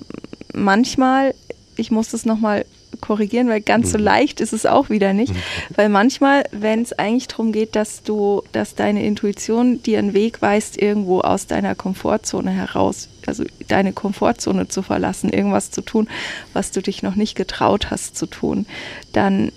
manchmal, 0.54 1.34
ich 1.76 1.90
muss 1.90 2.08
das 2.08 2.24
nochmal 2.24 2.64
korrigieren, 3.00 3.48
weil 3.48 3.60
ganz 3.60 3.92
so 3.92 3.98
mhm. 3.98 4.04
leicht 4.04 4.40
ist 4.40 4.52
es 4.52 4.64
auch 4.64 4.88
wieder 4.88 5.12
nicht. 5.12 5.34
Mhm. 5.34 5.38
Weil 5.76 5.88
manchmal, 5.90 6.44
wenn 6.50 6.82
es 6.82 6.92
eigentlich 6.92 7.28
darum 7.28 7.52
geht, 7.52 7.76
dass 7.76 8.02
du, 8.02 8.42
dass 8.52 8.74
deine 8.74 9.04
Intuition 9.04 9.82
dir 9.82 9.98
einen 9.98 10.14
Weg 10.14 10.40
weist, 10.40 10.80
irgendwo 10.80 11.20
aus 11.20 11.46
deiner 11.46 11.74
Komfortzone 11.74 12.50
heraus, 12.50 13.08
also 13.28 13.44
deine 13.68 13.92
Komfortzone 13.92 14.68
zu 14.68 14.82
verlassen, 14.82 15.30
irgendwas 15.30 15.70
zu 15.70 15.82
tun, 15.82 16.08
was 16.52 16.70
du 16.70 16.82
dich 16.82 17.02
noch 17.02 17.14
nicht 17.14 17.34
getraut 17.34 17.90
hast 17.90 18.16
zu 18.16 18.26
tun, 18.26 18.66
dann 19.12 19.50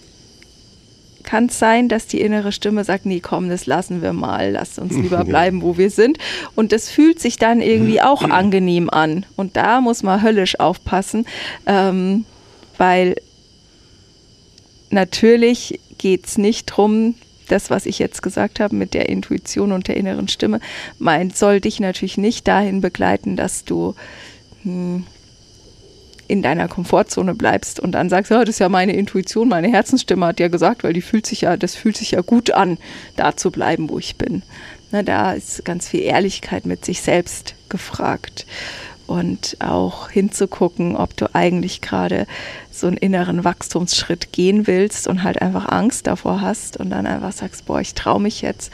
kann 1.27 1.47
es 1.47 1.59
sein, 1.59 1.89
dass 1.89 2.07
die 2.07 2.21
innere 2.21 2.53
Stimme 2.53 2.85
sagt, 2.85 3.05
nee, 3.05 3.19
komm, 3.19 3.49
das 3.49 3.65
lassen 3.65 4.01
wir 4.01 4.13
mal, 4.13 4.51
lass 4.51 4.79
uns 4.79 4.93
lieber 4.97 5.25
bleiben, 5.25 5.61
wo 5.61 5.77
wir 5.77 5.89
sind. 5.89 6.17
Und 6.55 6.71
das 6.71 6.89
fühlt 6.89 7.19
sich 7.19 7.37
dann 7.37 7.61
irgendwie 7.61 8.01
auch 8.01 8.21
angenehm 8.29 8.89
an. 8.89 9.25
Und 9.35 9.57
da 9.57 9.81
muss 9.81 10.03
man 10.03 10.23
höllisch 10.23 10.59
aufpassen, 10.59 11.25
ähm, 11.65 12.25
weil 12.77 13.15
natürlich 14.89 15.79
geht 15.97 16.27
es 16.27 16.37
nicht 16.37 16.71
darum, 16.71 17.15
das, 17.47 17.69
was 17.69 17.85
ich 17.85 17.99
jetzt 17.99 18.21
gesagt 18.21 18.59
habe 18.59 18.75
mit 18.75 18.93
der 18.93 19.09
Intuition 19.09 19.71
und 19.71 19.87
der 19.87 19.97
inneren 19.97 20.27
Stimme, 20.27 20.59
meint, 20.99 21.35
soll 21.35 21.61
dich 21.61 21.79
natürlich 21.79 22.17
nicht 22.17 22.47
dahin 22.47 22.81
begleiten, 22.81 23.35
dass 23.35 23.65
du 23.65 23.95
hm, 24.63 25.05
in 26.27 26.41
deiner 26.41 26.67
Komfortzone 26.67 27.33
bleibst 27.33 27.79
und 27.79 27.93
dann 27.93 28.09
sagst, 28.09 28.31
oh, 28.31 28.39
das 28.39 28.49
ist 28.49 28.59
ja 28.59 28.69
meine 28.69 28.93
Intuition, 28.93 29.47
meine 29.47 29.69
Herzensstimme 29.69 30.25
hat 30.25 30.39
ja 30.39 30.49
gesagt, 30.49 30.83
weil 30.83 30.93
die 30.93 31.01
fühlt 31.01 31.25
sich 31.25 31.41
ja, 31.41 31.57
das 31.57 31.75
fühlt 31.75 31.97
sich 31.97 32.11
ja 32.11 32.21
gut 32.21 32.51
an, 32.51 32.77
da 33.15 33.37
zu 33.37 33.49
bleiben, 33.51 33.89
wo 33.89 33.97
ich 33.97 34.17
bin. 34.17 34.43
Na, 34.91 35.03
da 35.03 35.33
ist 35.33 35.65
ganz 35.65 35.87
viel 35.87 36.01
Ehrlichkeit 36.01 36.65
mit 36.65 36.85
sich 36.85 37.01
selbst 37.01 37.55
gefragt 37.69 38.45
und 39.07 39.57
auch 39.59 40.09
hinzugucken, 40.09 40.95
ob 40.95 41.15
du 41.17 41.33
eigentlich 41.33 41.81
gerade 41.81 42.27
so 42.71 42.87
einen 42.87 42.97
inneren 42.97 43.43
Wachstumsschritt 43.43 44.31
gehen 44.31 44.67
willst 44.67 45.07
und 45.07 45.23
halt 45.23 45.41
einfach 45.41 45.69
Angst 45.69 46.07
davor 46.07 46.41
hast 46.41 46.77
und 46.77 46.91
dann 46.91 47.07
einfach 47.07 47.31
sagst, 47.31 47.65
boah, 47.65 47.79
ich 47.79 47.95
traue 47.95 48.21
mich 48.21 48.41
jetzt 48.41 48.71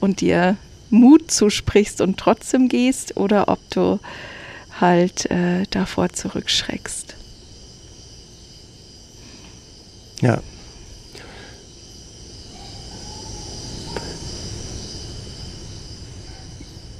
und 0.00 0.20
dir 0.20 0.56
Mut 0.90 1.30
zusprichst 1.30 2.00
und 2.00 2.18
trotzdem 2.18 2.68
gehst 2.68 3.16
oder 3.16 3.48
ob 3.48 3.58
du 3.70 3.98
halt 4.80 5.30
äh, 5.30 5.64
davor 5.70 6.10
zurückschreckst. 6.10 7.16
Ja. 10.20 10.40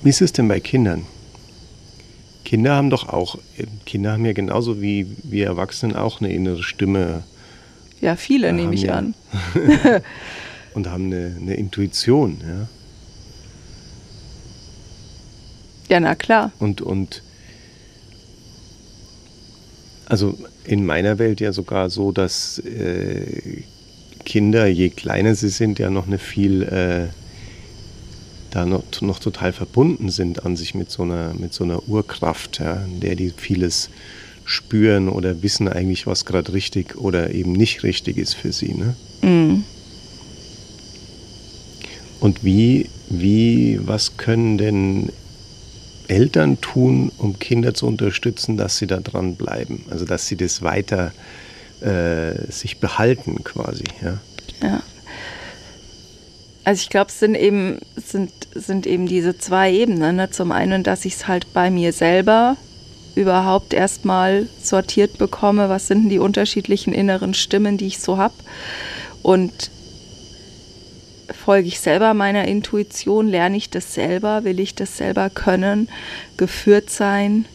Wie 0.02 0.08
ist 0.08 0.20
es 0.20 0.32
denn 0.32 0.48
bei 0.48 0.58
Kindern? 0.58 1.06
Kinder 2.52 2.74
haben 2.74 2.90
doch 2.90 3.08
auch, 3.08 3.38
Kinder 3.86 4.12
haben 4.12 4.26
ja 4.26 4.34
genauso 4.34 4.82
wie 4.82 5.06
wir 5.22 5.46
Erwachsenen 5.46 5.96
auch 5.96 6.20
eine 6.20 6.30
innere 6.30 6.62
Stimme. 6.62 7.22
Ja, 8.02 8.14
viele 8.14 8.48
äh, 8.48 8.52
nehme 8.52 8.74
ich 8.74 8.82
ja, 8.82 8.96
an. 8.96 9.14
und 10.74 10.86
haben 10.86 11.06
eine, 11.06 11.34
eine 11.40 11.54
Intuition, 11.54 12.42
ja. 12.46 12.68
Ja, 15.88 16.00
na 16.00 16.14
klar. 16.14 16.52
Und, 16.58 16.82
und 16.82 17.22
also 20.04 20.36
in 20.66 20.84
meiner 20.84 21.18
Welt 21.18 21.40
ja 21.40 21.54
sogar 21.54 21.88
so, 21.88 22.12
dass 22.12 22.58
äh, 22.58 23.62
Kinder, 24.26 24.66
je 24.66 24.90
kleiner 24.90 25.34
sie 25.36 25.48
sind, 25.48 25.78
ja 25.78 25.88
noch 25.88 26.06
eine 26.06 26.18
viel 26.18 26.64
äh, 26.64 27.21
da 28.54 28.66
noch, 28.66 28.82
noch, 29.00 29.18
total 29.18 29.52
verbunden 29.52 30.10
sind 30.10 30.44
an 30.44 30.56
sich 30.56 30.74
mit 30.74 30.90
so 30.90 31.02
einer, 31.02 31.34
mit 31.34 31.52
so 31.52 31.64
einer 31.64 31.88
Urkraft, 31.88 32.60
ja, 32.60 32.84
in 32.84 33.00
der 33.00 33.16
die 33.16 33.30
vieles 33.30 33.90
spüren 34.44 35.08
oder 35.08 35.42
wissen 35.42 35.68
eigentlich, 35.68 36.06
was 36.06 36.24
gerade 36.24 36.52
richtig 36.52 36.96
oder 36.96 37.32
eben 37.32 37.52
nicht 37.52 37.82
richtig 37.82 38.18
ist 38.18 38.34
für 38.34 38.52
sie. 38.52 38.74
Ne? 38.74 38.94
Mm. 39.22 39.64
Und 42.20 42.44
wie, 42.44 42.88
wie, 43.08 43.80
was 43.82 44.16
können 44.16 44.58
denn 44.58 45.10
Eltern 46.08 46.60
tun, 46.60 47.10
um 47.18 47.38
Kinder 47.38 47.74
zu 47.74 47.86
unterstützen, 47.86 48.56
dass 48.56 48.78
sie 48.78 48.86
da 48.86 49.00
dranbleiben? 49.00 49.86
Also 49.90 50.04
dass 50.04 50.26
sie 50.26 50.36
das 50.36 50.62
weiter 50.62 51.12
äh, 51.80 52.50
sich 52.50 52.78
behalten 52.78 53.42
quasi. 53.42 53.84
Ja. 54.02 54.20
ja. 54.62 54.82
Also 56.64 56.80
ich 56.82 56.90
glaube, 56.90 57.10
es 57.10 57.18
sind 57.18 57.34
eben, 57.34 57.80
sind, 57.96 58.32
sind 58.54 58.86
eben 58.86 59.06
diese 59.06 59.36
zwei 59.36 59.72
Ebenen. 59.72 60.16
Ne? 60.16 60.30
Zum 60.30 60.52
einen, 60.52 60.82
dass 60.82 61.04
ich 61.04 61.14
es 61.14 61.28
halt 61.28 61.52
bei 61.52 61.70
mir 61.70 61.92
selber 61.92 62.56
überhaupt 63.14 63.74
erstmal 63.74 64.48
sortiert 64.62 65.18
bekomme, 65.18 65.68
was 65.68 65.88
sind 65.88 66.04
denn 66.04 66.10
die 66.10 66.18
unterschiedlichen 66.18 66.92
inneren 66.92 67.34
Stimmen, 67.34 67.76
die 67.76 67.86
ich 67.86 67.98
so 67.98 68.16
habe. 68.16 68.34
Und 69.22 69.70
folge 71.32 71.68
ich 71.68 71.80
selber 71.80 72.14
meiner 72.14 72.46
Intuition, 72.46 73.28
lerne 73.28 73.56
ich 73.56 73.70
das 73.70 73.94
selber, 73.94 74.44
will 74.44 74.60
ich 74.60 74.74
das 74.74 74.96
selber 74.96 75.30
können, 75.30 75.88
geführt 76.36 76.90
sein, 76.90 77.46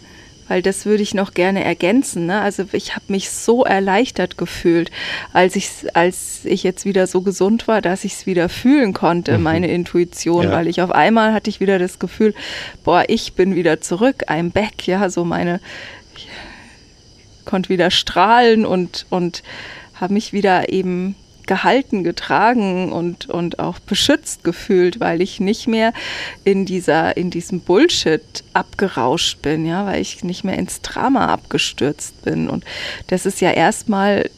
weil 0.48 0.62
das 0.62 0.86
würde 0.86 1.04
ich 1.04 1.14
noch 1.14 1.34
gerne 1.34 1.64
ergänzen. 1.64 2.26
Ne? 2.26 2.42
Also 2.42 2.66
ich 2.72 2.96
habe 2.96 3.06
mich 3.10 3.30
so 3.30 3.64
erleichtert 3.64 4.38
gefühlt, 4.38 4.92
als 5.34 5.56
ich, 5.56 5.70
als 5.94 6.46
ich 6.46 6.64
jetzt 6.64 6.86
wieder 6.86 7.08
so 7.08 7.22
gesund 7.22 7.68
war, 7.68 7.82
dass 7.82 8.04
ich 8.04 8.14
es 8.14 8.26
wieder 8.26 8.50
fühlen 8.50 8.94
konnte, 8.94 9.38
mhm. 9.38 9.44
meine 9.44 9.68
Intuition, 9.68 10.46
ja. 10.46 10.52
weil 10.52 10.68
ich 10.68 10.82
auf 10.82 10.92
einmal 10.92 11.34
hatte 11.34 11.50
ich 11.50 11.60
wieder 11.60 11.80
das 11.80 12.00
Gefühl, 12.00 12.34
boah, 12.84 13.04
ich 13.08 13.34
bin 13.34 13.56
wieder 13.56 13.82
zurück, 13.82 14.24
I'm 14.28 14.52
back, 14.52 14.88
ja, 14.88 15.10
so 15.10 15.26
meine, 15.26 15.60
ich 16.16 16.28
konnte 17.46 17.70
wieder 17.70 17.92
strahlen 17.92 18.66
und, 18.66 19.06
und 19.10 19.44
habe 19.96 20.14
mich 20.14 20.34
wieder 20.34 20.70
eben 20.70 21.16
gehalten, 21.48 22.04
getragen 22.04 22.92
und, 22.92 23.30
und 23.30 23.60
auch 23.60 23.80
beschützt 23.80 24.44
gefühlt, 24.44 25.00
weil 25.00 25.22
ich 25.22 25.40
nicht 25.40 25.68
mehr 25.68 25.94
in 26.44 26.66
dieser, 26.66 27.18
in 27.18 27.32
diesem 27.32 27.62
Bullshit 27.62 28.44
abgerauscht 28.54 29.42
bin, 29.42 29.66
ja, 29.66 29.86
weil 29.86 30.02
ich 30.02 30.24
nicht 30.24 30.44
mehr 30.44 30.58
ins 30.58 30.82
Drama 30.82 31.28
abgestürzt 31.28 32.24
bin. 32.24 32.50
Und 32.50 32.64
das 33.08 33.26
ist 33.26 33.42
ja 33.42 33.52
erstmal 33.52 34.30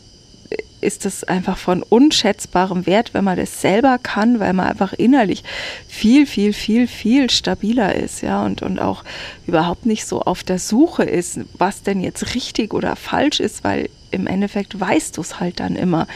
ist 0.81 1.05
das 1.05 1.23
einfach 1.23 1.57
von 1.57 1.83
unschätzbarem 1.83 2.85
Wert, 2.85 3.13
wenn 3.13 3.23
man 3.23 3.37
das 3.37 3.61
selber 3.61 3.97
kann, 4.01 4.39
weil 4.39 4.53
man 4.53 4.67
einfach 4.67 4.93
innerlich 4.93 5.43
viel, 5.87 6.25
viel, 6.25 6.53
viel, 6.53 6.87
viel 6.87 7.29
stabiler 7.29 7.95
ist, 7.95 8.21
ja, 8.21 8.43
und, 8.45 8.61
und 8.61 8.79
auch 8.79 9.03
überhaupt 9.45 9.85
nicht 9.85 10.05
so 10.05 10.21
auf 10.21 10.43
der 10.43 10.59
Suche 10.59 11.03
ist, 11.03 11.41
was 11.57 11.83
denn 11.83 12.01
jetzt 12.01 12.33
richtig 12.35 12.73
oder 12.73 12.95
falsch 12.95 13.39
ist, 13.39 13.63
weil 13.63 13.89
im 14.11 14.27
Endeffekt 14.27 14.79
weißt 14.79 15.17
du 15.17 15.21
es 15.21 15.39
halt 15.39 15.59
dann 15.59 15.75
immer, 15.75 16.07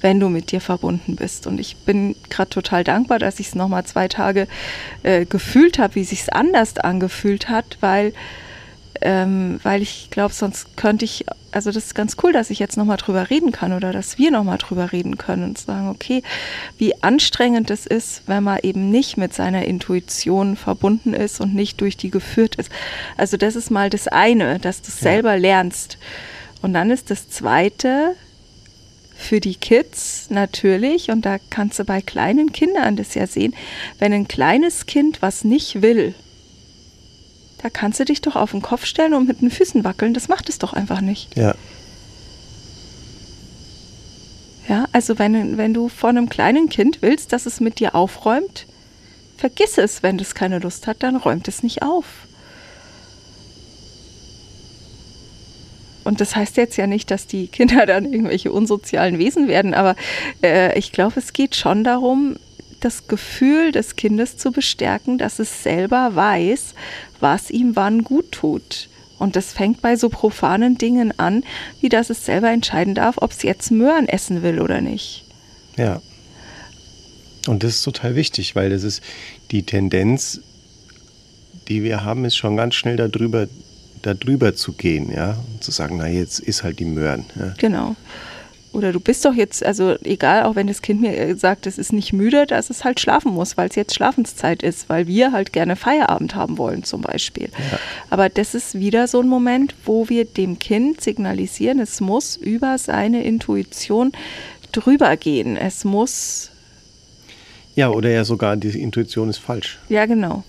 wenn 0.00 0.20
du 0.20 0.28
mit 0.28 0.52
dir 0.52 0.60
verbunden 0.60 1.16
bist. 1.16 1.46
Und 1.46 1.58
ich 1.58 1.76
bin 1.76 2.16
gerade 2.30 2.50
total 2.50 2.84
dankbar, 2.84 3.18
dass 3.18 3.40
ich 3.40 3.48
es 3.48 3.54
nochmal 3.54 3.84
zwei 3.84 4.08
Tage 4.08 4.48
äh, 5.02 5.24
gefühlt 5.24 5.78
habe, 5.78 5.94
wie 5.96 6.04
sich 6.04 6.22
es 6.22 6.28
anders 6.28 6.78
angefühlt 6.78 7.48
hat, 7.48 7.78
weil 7.80 8.12
ähm, 9.04 9.58
weil 9.62 9.82
ich 9.82 10.08
glaube, 10.10 10.32
sonst 10.32 10.76
könnte 10.76 11.04
ich, 11.04 11.26
also 11.50 11.72
das 11.72 11.86
ist 11.86 11.94
ganz 11.94 12.16
cool, 12.22 12.32
dass 12.32 12.50
ich 12.50 12.60
jetzt 12.60 12.76
nochmal 12.76 12.96
drüber 12.96 13.30
reden 13.30 13.50
kann 13.50 13.72
oder 13.72 13.92
dass 13.92 14.16
wir 14.16 14.30
nochmal 14.30 14.58
drüber 14.58 14.92
reden 14.92 15.18
können 15.18 15.42
und 15.42 15.58
sagen, 15.58 15.88
okay, 15.88 16.22
wie 16.78 17.02
anstrengend 17.02 17.70
es 17.70 17.84
ist, 17.84 18.22
wenn 18.26 18.44
man 18.44 18.60
eben 18.62 18.90
nicht 18.90 19.16
mit 19.16 19.34
seiner 19.34 19.64
Intuition 19.64 20.56
verbunden 20.56 21.14
ist 21.14 21.40
und 21.40 21.54
nicht 21.54 21.80
durch 21.80 21.96
die 21.96 22.10
geführt 22.10 22.54
ist. 22.56 22.70
Also 23.16 23.36
das 23.36 23.56
ist 23.56 23.70
mal 23.70 23.90
das 23.90 24.06
eine, 24.06 24.60
dass 24.60 24.82
du 24.82 24.88
es 24.88 25.00
ja. 25.00 25.10
selber 25.10 25.36
lernst. 25.36 25.98
Und 26.62 26.72
dann 26.72 26.90
ist 26.90 27.10
das 27.10 27.28
zweite, 27.28 28.14
für 29.16 29.40
die 29.40 29.54
Kids 29.54 30.26
natürlich, 30.30 31.10
und 31.10 31.22
da 31.24 31.38
kannst 31.50 31.78
du 31.78 31.84
bei 31.84 32.00
kleinen 32.00 32.52
Kindern 32.52 32.96
das 32.96 33.14
ja 33.14 33.26
sehen, 33.26 33.54
wenn 33.98 34.12
ein 34.12 34.28
kleines 34.28 34.86
Kind 34.86 35.22
was 35.22 35.44
nicht 35.44 35.82
will, 35.82 36.14
da 37.62 37.70
kannst 37.70 38.00
du 38.00 38.04
dich 38.04 38.20
doch 38.20 38.34
auf 38.34 38.50
den 38.50 38.62
Kopf 38.62 38.84
stellen 38.84 39.14
und 39.14 39.28
mit 39.28 39.40
den 39.40 39.50
Füßen 39.50 39.84
wackeln. 39.84 40.14
Das 40.14 40.26
macht 40.28 40.48
es 40.48 40.58
doch 40.58 40.72
einfach 40.72 41.00
nicht. 41.00 41.36
Ja. 41.36 41.54
Ja, 44.68 44.86
also 44.92 45.18
wenn, 45.18 45.56
wenn 45.58 45.74
du 45.74 45.88
von 45.88 46.16
einem 46.16 46.28
kleinen 46.28 46.68
Kind 46.68 47.02
willst, 47.02 47.32
dass 47.32 47.46
es 47.46 47.60
mit 47.60 47.78
dir 47.78 47.94
aufräumt, 47.94 48.66
vergiss 49.36 49.78
es. 49.78 50.02
Wenn 50.02 50.18
es 50.18 50.34
keine 50.34 50.58
Lust 50.58 50.86
hat, 50.86 51.02
dann 51.02 51.16
räumt 51.16 51.46
es 51.46 51.62
nicht 51.62 51.82
auf. 51.82 52.26
Und 56.04 56.20
das 56.20 56.36
heißt 56.36 56.56
jetzt 56.56 56.76
ja 56.76 56.86
nicht, 56.86 57.10
dass 57.10 57.26
die 57.26 57.46
Kinder 57.46 57.86
dann 57.86 58.12
irgendwelche 58.12 58.52
unsozialen 58.52 59.18
Wesen 59.18 59.48
werden, 59.48 59.74
aber 59.74 59.96
äh, 60.42 60.78
ich 60.78 60.92
glaube, 60.92 61.18
es 61.18 61.32
geht 61.32 61.56
schon 61.56 61.84
darum, 61.84 62.36
das 62.80 63.06
Gefühl 63.06 63.72
des 63.72 63.96
Kindes 63.96 64.36
zu 64.36 64.50
bestärken, 64.50 65.16
dass 65.18 65.38
es 65.38 65.62
selber 65.62 66.14
weiß, 66.14 66.74
was 67.20 67.50
ihm 67.50 67.76
wann 67.76 68.02
gut 68.02 68.32
tut. 68.32 68.88
Und 69.18 69.36
das 69.36 69.52
fängt 69.52 69.80
bei 69.82 69.94
so 69.94 70.08
profanen 70.08 70.78
Dingen 70.78 71.16
an, 71.18 71.44
wie 71.80 71.88
dass 71.88 72.10
es 72.10 72.26
selber 72.26 72.50
entscheiden 72.50 72.96
darf, 72.96 73.18
ob 73.18 73.30
es 73.30 73.42
jetzt 73.42 73.70
Möhren 73.70 74.08
essen 74.08 74.42
will 74.42 74.60
oder 74.60 74.80
nicht. 74.80 75.24
Ja. 75.76 76.02
Und 77.46 77.62
das 77.62 77.76
ist 77.76 77.82
total 77.82 78.16
wichtig, 78.16 78.56
weil 78.56 78.70
das 78.70 78.82
ist 78.82 79.00
die 79.52 79.62
Tendenz, 79.62 80.40
die 81.68 81.84
wir 81.84 82.04
haben, 82.04 82.24
ist 82.24 82.36
schon 82.36 82.56
ganz 82.56 82.74
schnell 82.74 82.96
darüber, 82.96 83.46
darüber 84.02 84.54
zu 84.54 84.72
gehen, 84.72 85.10
ja, 85.12 85.36
und 85.52 85.62
zu 85.62 85.70
sagen, 85.70 85.96
na 85.98 86.08
jetzt 86.08 86.40
ist 86.40 86.62
halt 86.62 86.78
die 86.78 86.84
Möhren. 86.84 87.24
Ja? 87.36 87.54
Genau. 87.58 87.96
oder 88.72 88.92
du 88.92 89.00
bist 89.00 89.24
doch 89.24 89.34
jetzt, 89.34 89.64
also 89.64 89.96
egal, 90.02 90.44
auch 90.44 90.56
wenn 90.56 90.66
das 90.66 90.82
Kind 90.82 91.00
mir 91.00 91.16
äh, 91.16 91.34
sagt, 91.36 91.66
es 91.66 91.78
ist 91.78 91.92
nicht 91.92 92.12
müde, 92.12 92.46
dass 92.46 92.70
es 92.70 92.84
halt 92.84 93.00
schlafen 93.00 93.32
muss, 93.32 93.56
weil 93.56 93.68
es 93.68 93.74
jetzt 93.74 93.94
Schlafenszeit 93.94 94.62
ist, 94.62 94.88
weil 94.88 95.06
wir 95.06 95.32
halt 95.32 95.52
gerne 95.52 95.76
Feierabend 95.76 96.34
haben 96.34 96.58
wollen 96.58 96.82
zum 96.82 97.02
Beispiel. 97.02 97.48
Ja. 97.52 97.78
Aber 98.10 98.28
das 98.28 98.54
ist 98.54 98.78
wieder 98.78 99.08
so 99.08 99.20
ein 99.20 99.28
Moment, 99.28 99.74
wo 99.84 100.08
wir 100.08 100.24
dem 100.24 100.58
Kind 100.58 101.00
signalisieren, 101.00 101.78
es 101.80 102.00
muss 102.00 102.36
über 102.36 102.78
seine 102.78 103.24
Intuition 103.24 104.12
drüber 104.72 105.16
gehen. 105.16 105.56
Es 105.56 105.84
muss. 105.84 106.50
Ja, 107.74 107.90
oder 107.90 108.10
ja 108.10 108.24
sogar 108.24 108.56
die 108.56 108.80
Intuition 108.80 109.30
ist 109.30 109.38
falsch. 109.38 109.78
Ja, 109.88 110.06
genau. 110.06 110.44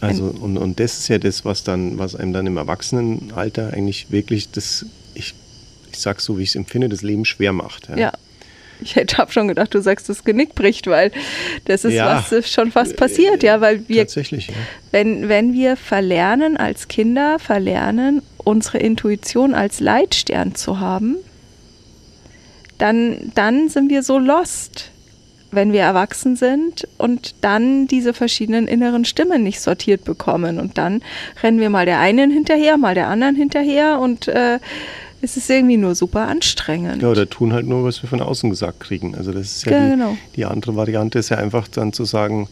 Also, 0.00 0.24
und, 0.24 0.56
und 0.56 0.80
das 0.80 0.98
ist 0.98 1.08
ja 1.08 1.18
das, 1.18 1.44
was 1.44 1.62
dann, 1.62 1.98
was 1.98 2.14
einem 2.14 2.32
dann 2.32 2.46
im 2.46 2.56
Erwachsenenalter 2.56 3.72
eigentlich 3.72 4.10
wirklich 4.10 4.50
das, 4.50 4.86
ich 5.14 5.34
ich 5.92 5.98
sag's 5.98 6.24
so, 6.24 6.38
wie 6.38 6.42
ich 6.42 6.50
es 6.50 6.54
empfinde, 6.54 6.88
das 6.88 7.02
Leben 7.02 7.24
schwer 7.24 7.52
macht. 7.52 7.88
Ja. 7.88 7.96
ja. 7.96 8.12
Ich 8.82 8.96
hätte 8.96 9.18
hab 9.18 9.30
schon 9.32 9.48
gedacht, 9.48 9.74
du 9.74 9.82
sagst, 9.82 10.08
das 10.08 10.24
Genick 10.24 10.54
bricht, 10.54 10.86
weil 10.86 11.12
das 11.66 11.84
ist 11.84 11.92
ja, 11.92 12.24
was 12.30 12.50
schon 12.50 12.72
fast 12.72 12.96
passiert, 12.96 13.42
ja, 13.42 13.60
weil 13.60 13.86
wir 13.88 13.98
tatsächlich, 14.04 14.48
ja. 14.48 14.54
wenn 14.90 15.28
wenn 15.28 15.52
wir 15.52 15.76
verlernen 15.76 16.56
als 16.56 16.88
Kinder 16.88 17.38
verlernen 17.38 18.22
unsere 18.38 18.78
Intuition 18.78 19.52
als 19.52 19.80
Leitstern 19.80 20.54
zu 20.54 20.80
haben, 20.80 21.16
dann 22.78 23.32
dann 23.34 23.68
sind 23.68 23.90
wir 23.90 24.02
so 24.02 24.18
lost, 24.18 24.90
wenn 25.50 25.72
wir 25.72 25.80
erwachsen 25.80 26.36
sind 26.36 26.86
und 26.98 27.34
dann 27.40 27.86
diese 27.86 28.14
verschiedenen 28.14 28.68
inneren 28.68 29.04
Stimmen 29.04 29.42
nicht 29.42 29.60
sortiert 29.60 30.04
bekommen 30.04 30.58
und 30.58 30.78
dann 30.78 31.02
rennen 31.42 31.60
wir 31.60 31.70
mal 31.70 31.86
der 31.86 31.98
einen 31.98 32.30
hinterher, 32.30 32.76
mal 32.76 32.94
der 32.94 33.08
anderen 33.08 33.34
hinterher 33.34 33.98
und 33.98 34.28
äh, 34.28 34.58
es 35.22 35.36
ist 35.36 35.50
irgendwie 35.50 35.76
nur 35.76 35.94
super 35.94 36.28
anstrengend. 36.28 37.02
Ja, 37.02 37.08
oder 37.08 37.28
tun 37.28 37.52
halt 37.52 37.66
nur, 37.66 37.84
was 37.84 38.02
wir 38.02 38.08
von 38.08 38.22
außen 38.22 38.48
gesagt 38.48 38.80
kriegen. 38.80 39.14
Also 39.14 39.32
das 39.32 39.56
ist 39.56 39.66
ja, 39.66 39.72
ja 39.72 39.84
die, 39.84 39.90
genau. 39.90 40.16
die, 40.36 40.44
andere 40.44 40.76
Variante 40.76 41.18
ist 41.18 41.28
ja 41.28 41.36
einfach 41.36 41.68
dann 41.68 41.92
zu 41.92 42.04
sagen, 42.04 42.48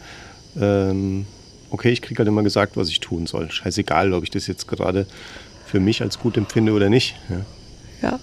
ähm, 0.61 1.27
okay, 1.71 1.91
ich 1.91 2.03
kriege 2.03 2.19
halt 2.19 2.29
immer 2.29 2.43
gesagt, 2.43 2.77
was 2.77 2.89
ich 2.89 3.01
tun 3.01 3.27
soll. 3.27 3.51
Scheißegal, 3.51 4.13
ob 4.13 4.25
ich 4.25 4.31
das 4.31 4.47
jetzt 4.47 4.69
gerade 4.69 5.07
für 5.67 5.81
mich 5.81 6.03
als 6.03 6.19
gut 6.19 6.37
empfinde 6.37 6.73
oder 6.73 6.91
nicht. 6.91 7.17
Ja. 7.31 8.11
ja. 8.11 8.21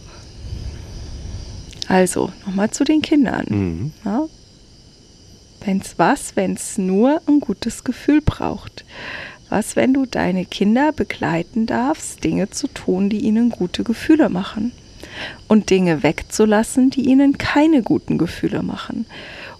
Also, 1.87 2.31
nochmal 2.45 2.71
zu 2.71 2.83
den 2.83 3.01
Kindern. 3.01 3.45
Mhm. 3.49 3.91
Ja? 4.03 4.25
Wenn's 5.65 5.95
was, 5.97 6.35
wenn 6.35 6.53
es 6.53 6.77
nur 6.77 7.21
ein 7.27 7.39
gutes 7.39 7.83
Gefühl 7.83 8.21
braucht. 8.21 8.85
Was, 9.49 9.75
wenn 9.75 9.93
du 9.93 10.05
deine 10.05 10.45
Kinder 10.45 10.91
begleiten 10.91 11.65
darfst, 11.65 12.23
Dinge 12.23 12.49
zu 12.49 12.67
tun, 12.67 13.09
die 13.09 13.19
ihnen 13.19 13.49
gute 13.49 13.83
Gefühle 13.83 14.29
machen? 14.29 14.71
Und 15.47 15.69
Dinge 15.69 16.03
wegzulassen, 16.03 16.89
die 16.89 17.09
ihnen 17.09 17.37
keine 17.37 17.81
guten 17.81 18.17
Gefühle 18.17 18.63
machen. 18.63 19.05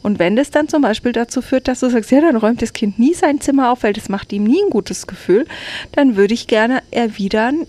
Und 0.04 0.20
wenn 0.20 0.36
das 0.36 0.52
dann 0.52 0.68
zum 0.68 0.82
Beispiel 0.82 1.14
dazu 1.14 1.42
führt, 1.42 1.68
dass 1.68 1.80
du 1.80 1.90
sagst, 1.90 2.12
ja, 2.12 2.22
dann 2.22 2.36
räumt 2.36 2.62
das 2.62 2.74
Kind 2.74 3.00
nie 3.00 3.14
sein 3.14 3.42
Zimmer 3.42 3.72
auf, 3.72 3.84
weil 3.84 3.94
das 3.94 4.10
macht 4.10 4.32
ihm 4.34 4.44
nie 4.44 4.62
ein 4.64 4.70
gutes 4.70 5.08
Gefühl, 5.08 5.48
dann 5.94 6.16
würde 6.16 6.34
ich 6.34 6.46
gerne 6.46 6.84
erwidern, 6.92 7.66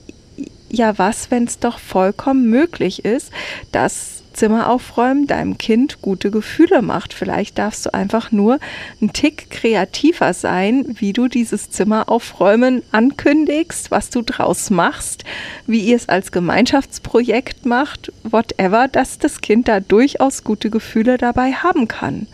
ja, 0.68 0.98
was, 0.98 1.30
wenn 1.30 1.44
es 1.44 1.58
doch 1.60 1.78
vollkommen 1.78 2.50
möglich 2.50 3.04
ist, 3.04 3.30
dass 3.72 4.15
Zimmer 4.36 4.70
aufräumen 4.70 5.26
deinem 5.26 5.58
Kind 5.58 6.02
gute 6.02 6.30
Gefühle 6.30 6.82
macht. 6.82 7.12
Vielleicht 7.12 7.58
darfst 7.58 7.86
du 7.86 7.94
einfach 7.94 8.30
nur 8.30 8.58
ein 9.00 9.12
Tick 9.12 9.50
kreativer 9.50 10.32
sein, 10.34 10.84
wie 10.98 11.12
du 11.12 11.28
dieses 11.28 11.70
Zimmer 11.70 12.08
aufräumen 12.08 12.82
ankündigst, 12.92 13.90
was 13.90 14.10
du 14.10 14.22
draus 14.22 14.70
machst, 14.70 15.24
wie 15.66 15.80
ihr 15.80 15.96
es 15.96 16.08
als 16.08 16.30
Gemeinschaftsprojekt 16.30 17.66
macht, 17.66 18.12
whatever, 18.22 18.88
dass 18.88 19.18
das 19.18 19.40
Kind 19.40 19.68
da 19.68 19.80
durchaus 19.80 20.44
gute 20.44 20.70
Gefühle 20.70 21.18
dabei 21.18 21.52
haben 21.52 21.88
kann. 21.88 22.26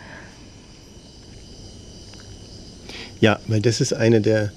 Ja, 3.21 3.39
weil 3.47 3.61
das 3.61 3.79
ist 3.81 3.93
eine 3.93 4.21
der 4.21 4.51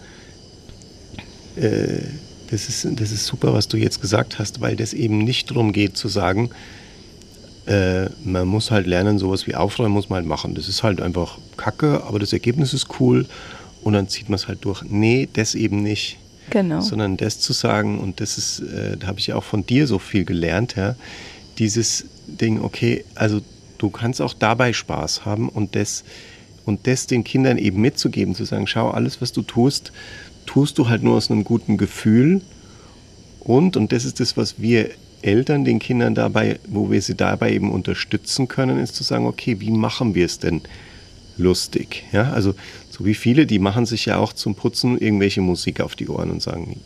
äh, 1.56 2.02
das 2.50 2.68
ist, 2.68 2.86
das 3.00 3.10
ist 3.10 3.26
super, 3.26 3.52
was 3.52 3.68
du 3.68 3.76
jetzt 3.76 4.00
gesagt 4.00 4.38
hast, 4.38 4.60
weil 4.60 4.76
das 4.76 4.92
eben 4.92 5.18
nicht 5.18 5.50
darum 5.50 5.72
geht 5.72 5.96
zu 5.96 6.08
sagen, 6.08 6.50
äh, 7.66 8.08
man 8.24 8.46
muss 8.46 8.70
halt 8.70 8.86
lernen, 8.86 9.18
sowas 9.18 9.46
wie 9.46 9.54
Aufräumen 9.54 9.92
muss 9.92 10.08
man 10.08 10.18
halt 10.18 10.26
machen. 10.26 10.54
Das 10.54 10.68
ist 10.68 10.82
halt 10.82 11.00
einfach 11.00 11.38
kacke, 11.56 12.04
aber 12.04 12.18
das 12.18 12.32
Ergebnis 12.32 12.72
ist 12.72 13.00
cool 13.00 13.26
und 13.82 13.92
dann 13.92 14.08
zieht 14.08 14.28
man 14.28 14.36
es 14.36 14.48
halt 14.48 14.64
durch. 14.64 14.82
Nee, 14.82 15.28
das 15.32 15.54
eben 15.54 15.82
nicht. 15.82 16.18
Genau. 16.50 16.80
Sondern 16.80 17.16
das 17.16 17.40
zu 17.40 17.52
sagen, 17.52 17.98
und 17.98 18.20
das 18.20 18.38
ist, 18.38 18.60
äh, 18.60 18.96
da 18.96 19.08
habe 19.08 19.18
ich 19.18 19.26
ja 19.26 19.36
auch 19.36 19.44
von 19.44 19.66
dir 19.66 19.86
so 19.88 19.98
viel 19.98 20.24
gelernt, 20.24 20.76
ja, 20.76 20.94
dieses 21.58 22.04
Ding, 22.26 22.60
okay, 22.62 23.04
also 23.14 23.40
du 23.78 23.90
kannst 23.90 24.22
auch 24.22 24.32
dabei 24.32 24.72
Spaß 24.72 25.24
haben 25.24 25.48
und 25.48 25.74
das, 25.74 26.04
und 26.64 26.86
das 26.86 27.06
den 27.06 27.24
Kindern 27.24 27.58
eben 27.58 27.80
mitzugeben, 27.80 28.34
zu 28.34 28.44
sagen, 28.44 28.66
schau, 28.66 28.90
alles, 28.90 29.20
was 29.20 29.32
du 29.32 29.42
tust, 29.42 29.92
tust 30.46 30.78
du 30.78 30.88
halt 30.88 31.02
nur 31.02 31.16
aus 31.16 31.30
einem 31.30 31.44
guten 31.44 31.76
Gefühl. 31.76 32.42
Und, 33.40 33.76
und 33.76 33.92
das 33.92 34.04
ist 34.04 34.20
das, 34.20 34.36
was 34.36 34.60
wir 34.60 34.90
Eltern 35.26 35.64
den 35.64 35.78
Kindern 35.78 36.14
dabei, 36.14 36.58
wo 36.68 36.90
wir 36.90 37.02
sie 37.02 37.14
dabei 37.14 37.52
eben 37.52 37.72
unterstützen 37.72 38.48
können, 38.48 38.78
ist 38.78 38.94
zu 38.94 39.02
sagen, 39.02 39.26
okay, 39.26 39.60
wie 39.60 39.70
machen 39.70 40.14
wir 40.14 40.24
es 40.24 40.38
denn 40.38 40.62
lustig? 41.36 42.04
Ja, 42.12 42.32
also 42.32 42.54
so 42.90 43.04
wie 43.04 43.14
viele, 43.14 43.46
die 43.46 43.58
machen 43.58 43.84
sich 43.84 44.06
ja 44.06 44.18
auch 44.18 44.32
zum 44.32 44.54
Putzen 44.54 44.96
irgendwelche 44.98 45.40
Musik 45.40 45.80
auf 45.80 45.96
die 45.96 46.08
Ohren 46.08 46.30
und 46.30 46.42
sagen, 46.42 46.80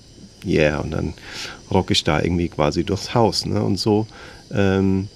yeah, 0.44 0.79
und 0.79 0.90
dann 0.90 1.14
rock 1.70 1.90
ich 1.90 2.03
da 2.03 2.20
irgendwie 2.20 2.48
quasi 2.48 2.83
durchs 2.85 3.14
Haus. 3.14 3.46
Ne? 3.46 3.62
Und 3.62 3.79
so, 3.79 4.07
ähm, 4.50 5.09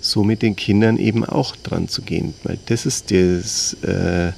so 0.00 0.24
mit 0.24 0.42
den 0.42 0.56
Kindern 0.56 0.98
eben 0.98 1.24
auch 1.24 1.56
dran 1.56 1.88
zu 1.88 2.02
gehen, 2.02 2.34
weil 2.42 2.58
das 2.66 2.86
ist 2.86 3.10
das, 3.10 3.74
äh, 3.82 4.32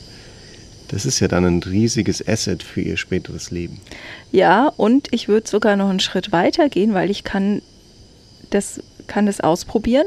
das 0.89 1.05
ist 1.05 1.21
ja 1.21 1.29
dann 1.29 1.45
ein 1.45 1.63
riesiges 1.63 2.27
Asset 2.27 2.63
für 2.63 2.81
ihr 2.81 2.97
späteres 2.97 3.51
Leben. 3.51 3.81
Ja, 4.33 4.69
und 4.77 5.09
ich 5.11 5.29
würde 5.29 5.49
sogar 5.49 5.77
noch 5.77 5.91
einen 5.91 6.01
Schritt 6.01 6.33
weiter 6.33 6.69
gehen, 6.69 6.95
weil 6.95 7.11
ich 7.11 7.25
kann 7.25 7.63
das, 8.51 8.81
kann 9.07 9.27
das 9.27 9.41
ausprobieren, 9.41 10.07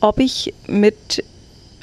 ob 0.00 0.18
ich 0.18 0.52
mit 0.66 1.24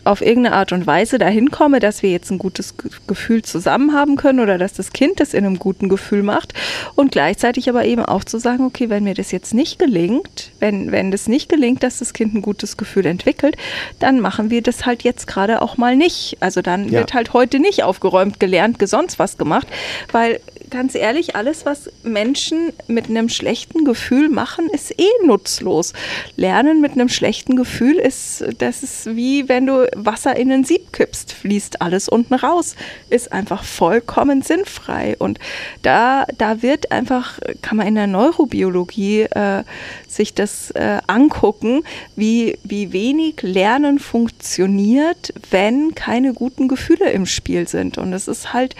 auf 0.05 0.21
irgendeine 0.21 0.55
Art 0.55 0.71
und 0.71 0.87
Weise 0.87 1.17
dahin 1.17 1.51
komme, 1.51 1.79
dass 1.79 2.01
wir 2.03 2.09
jetzt 2.09 2.31
ein 2.31 2.39
gutes 2.39 2.75
Gefühl 3.07 3.41
zusammen 3.43 3.93
haben 3.93 4.15
können 4.15 4.39
oder 4.39 4.57
dass 4.57 4.73
das 4.73 4.91
Kind 4.91 5.19
das 5.19 5.33
in 5.33 5.45
einem 5.45 5.59
guten 5.59 5.89
Gefühl 5.89 6.23
macht 6.23 6.53
und 6.95 7.11
gleichzeitig 7.11 7.69
aber 7.69 7.85
eben 7.85 8.05
auch 8.05 8.23
zu 8.23 8.39
sagen, 8.39 8.65
okay, 8.65 8.89
wenn 8.89 9.03
mir 9.03 9.13
das 9.13 9.31
jetzt 9.31 9.53
nicht 9.53 9.77
gelingt, 9.77 10.51
wenn, 10.59 10.91
wenn 10.91 11.11
das 11.11 11.27
nicht 11.27 11.49
gelingt, 11.49 11.83
dass 11.83 11.99
das 11.99 12.13
Kind 12.13 12.33
ein 12.33 12.41
gutes 12.41 12.77
Gefühl 12.77 13.05
entwickelt, 13.05 13.55
dann 13.99 14.19
machen 14.19 14.49
wir 14.49 14.61
das 14.61 14.85
halt 14.85 15.03
jetzt 15.03 15.27
gerade 15.27 15.61
auch 15.61 15.77
mal 15.77 15.95
nicht. 15.95 16.37
Also 16.39 16.61
dann 16.61 16.85
ja. 16.85 16.99
wird 16.99 17.13
halt 17.13 17.33
heute 17.33 17.59
nicht 17.59 17.83
aufgeräumt, 17.83 18.39
gelernt, 18.39 18.79
gesonst 18.79 19.19
was 19.19 19.37
gemacht, 19.37 19.67
weil 20.11 20.39
ganz 20.69 20.95
ehrlich, 20.95 21.35
alles, 21.35 21.65
was 21.65 21.89
Menschen 22.03 22.71
mit 22.87 23.09
einem 23.09 23.29
schlechten 23.29 23.85
Gefühl 23.85 24.29
machen, 24.29 24.69
ist 24.69 24.91
eh 24.99 25.25
nutzlos. 25.25 25.93
Lernen 26.35 26.81
mit 26.81 26.93
einem 26.93 27.09
schlechten 27.09 27.55
Gefühl 27.55 27.95
ist, 27.95 28.45
das 28.57 28.83
ist 28.83 29.15
wie 29.15 29.49
wenn 29.49 29.65
du 29.65 29.87
Wasser 29.95 30.35
in 30.35 30.51
ein 30.51 30.63
Sieb 30.63 30.93
kippst, 30.93 31.33
fließt 31.33 31.81
alles 31.81 32.09
unten 32.09 32.33
raus, 32.33 32.75
ist 33.09 33.31
einfach 33.31 33.63
vollkommen 33.63 34.41
sinnfrei. 34.41 35.15
Und 35.17 35.39
da, 35.81 36.25
da 36.37 36.61
wird 36.61 36.91
einfach, 36.91 37.39
kann 37.61 37.77
man 37.77 37.87
in 37.87 37.95
der 37.95 38.07
Neurobiologie 38.07 39.21
äh, 39.21 39.63
sich 40.07 40.33
das 40.33 40.71
äh, 40.71 40.99
angucken, 41.07 41.83
wie, 42.15 42.57
wie 42.63 42.93
wenig 42.93 43.41
Lernen 43.41 43.99
funktioniert, 43.99 45.33
wenn 45.51 45.95
keine 45.95 46.33
guten 46.33 46.67
Gefühle 46.67 47.11
im 47.11 47.25
Spiel 47.25 47.67
sind. 47.67 47.97
Und 47.97 48.13
es 48.13 48.27
ist 48.27 48.53
halt, 48.53 48.75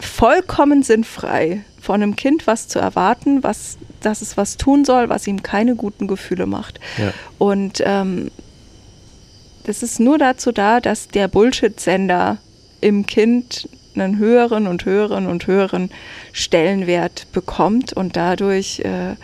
vollkommen 0.00 0.82
sinnfrei, 0.82 1.64
von 1.80 2.02
einem 2.02 2.16
Kind 2.16 2.46
was 2.46 2.68
zu 2.68 2.78
erwarten, 2.78 3.42
was, 3.42 3.78
dass 4.00 4.22
es 4.22 4.36
was 4.36 4.56
tun 4.56 4.84
soll, 4.84 5.08
was 5.08 5.26
ihm 5.26 5.42
keine 5.42 5.74
guten 5.74 6.06
Gefühle 6.06 6.46
macht. 6.46 6.80
Ja. 6.98 7.12
Und 7.38 7.82
ähm, 7.84 8.30
das 9.64 9.82
ist 9.82 10.00
nur 10.00 10.18
dazu 10.18 10.52
da, 10.52 10.80
dass 10.80 11.08
der 11.08 11.28
Bullshit-Sender 11.28 12.38
im 12.80 13.06
Kind 13.06 13.68
einen 13.94 14.18
höheren 14.18 14.66
und 14.66 14.84
höheren 14.84 15.26
und 15.26 15.46
höheren 15.46 15.90
Stellenwert 16.32 17.26
bekommt 17.32 17.92
und 17.92 18.16
dadurch 18.16 18.80
äh, 18.80 19.16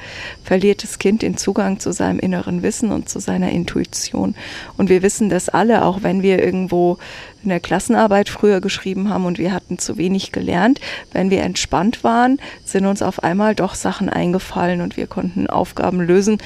verliert 0.43 0.83
das 0.83 0.99
Kind 0.99 1.23
den 1.23 1.37
Zugang 1.37 1.81
zu 1.81 1.93
seinem 1.93 2.19
inneren 2.19 2.63
Wissen 2.63 2.91
und 2.93 3.09
zu 3.09 3.21
seiner 3.21 3.51
Intuition. 3.51 4.35
Und 4.77 4.89
wir 4.89 5.03
wissen 5.03 5.29
das 5.29 5.49
alle, 5.49 5.85
auch 5.85 6.03
wenn 6.03 6.23
wir 6.23 6.43
irgendwo 6.43 6.99
in 7.43 7.51
der 7.51 7.61
Klassenarbeit 7.61 8.29
früher 8.29 8.61
geschrieben 8.61 9.11
haben 9.11 9.27
und 9.27 9.39
wir 9.39 9.53
hatten 9.53 9.79
zu 9.79 9.99
wenig 9.99 10.33
gelernt. 10.33 10.81
Wenn 11.13 11.31
wir 11.31 11.43
entspannt 11.43 12.03
waren, 12.03 12.39
sind 12.65 12.87
uns 12.87 13.03
auf 13.03 13.23
einmal 13.23 13.55
doch 13.55 13.75
Sachen 13.75 14.09
eingefallen 14.09 14.81
und 14.81 14.97
wir 14.97 15.07
konnten 15.07 15.47
Aufgaben 15.47 16.01
lösen, 16.01 16.39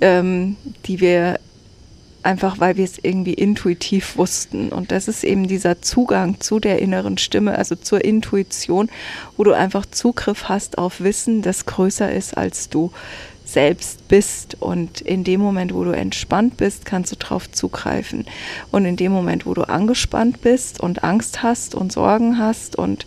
ähm, 0.00 0.56
die 0.86 1.00
wir 1.00 1.38
einfach 2.24 2.60
weil 2.60 2.76
wir 2.76 2.84
es 2.84 2.98
irgendwie 3.02 3.34
intuitiv 3.34 4.16
wussten. 4.16 4.70
Und 4.70 4.92
das 4.92 5.08
ist 5.08 5.24
eben 5.24 5.46
dieser 5.48 5.82
Zugang 5.82 6.40
zu 6.40 6.58
der 6.60 6.80
inneren 6.80 7.18
Stimme, 7.18 7.56
also 7.56 7.74
zur 7.74 8.04
Intuition, 8.04 8.90
wo 9.36 9.44
du 9.44 9.52
einfach 9.52 9.86
Zugriff 9.86 10.48
hast 10.48 10.78
auf 10.78 11.00
Wissen, 11.00 11.42
das 11.42 11.66
größer 11.66 12.12
ist 12.12 12.36
als 12.36 12.68
du. 12.68 12.90
Selbst 13.54 14.06
bist. 14.08 14.56
Und 14.60 15.00
in 15.00 15.24
dem 15.24 15.40
Moment, 15.40 15.72
wo 15.72 15.84
du 15.84 15.92
entspannt 15.92 16.58
bist, 16.58 16.84
kannst 16.84 17.12
du 17.12 17.16
darauf 17.16 17.50
zugreifen. 17.50 18.26
Und 18.70 18.84
in 18.84 18.96
dem 18.96 19.12
Moment, 19.12 19.46
wo 19.46 19.54
du 19.54 19.62
angespannt 19.62 20.42
bist 20.42 20.80
und 20.80 21.02
Angst 21.02 21.42
hast 21.42 21.74
und 21.74 21.92
Sorgen 21.92 22.38
hast 22.38 22.76
und 22.76 23.06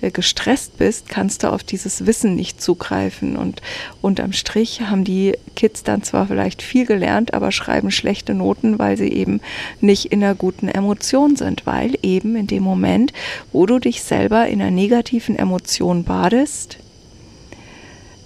äh, 0.00 0.10
gestresst 0.10 0.78
bist, 0.78 1.08
kannst 1.08 1.42
du 1.42 1.52
auf 1.52 1.62
dieses 1.62 2.06
Wissen 2.06 2.34
nicht 2.34 2.62
zugreifen. 2.62 3.36
Und 3.36 3.60
unterm 4.00 4.32
Strich 4.32 4.80
haben 4.82 5.04
die 5.04 5.36
Kids 5.56 5.82
dann 5.82 6.02
zwar 6.02 6.28
vielleicht 6.28 6.62
viel 6.62 6.86
gelernt, 6.86 7.34
aber 7.34 7.52
schreiben 7.52 7.90
schlechte 7.90 8.34
Noten, 8.34 8.78
weil 8.78 8.96
sie 8.96 9.12
eben 9.12 9.40
nicht 9.80 10.06
in 10.06 10.22
einer 10.22 10.34
guten 10.34 10.68
Emotion 10.68 11.36
sind, 11.36 11.66
weil 11.66 11.98
eben 12.02 12.36
in 12.36 12.46
dem 12.46 12.62
Moment, 12.62 13.12
wo 13.52 13.66
du 13.66 13.78
dich 13.78 14.02
selber 14.02 14.46
in 14.46 14.62
einer 14.62 14.70
negativen 14.70 15.36
Emotion 15.36 16.04
badest, 16.04 16.78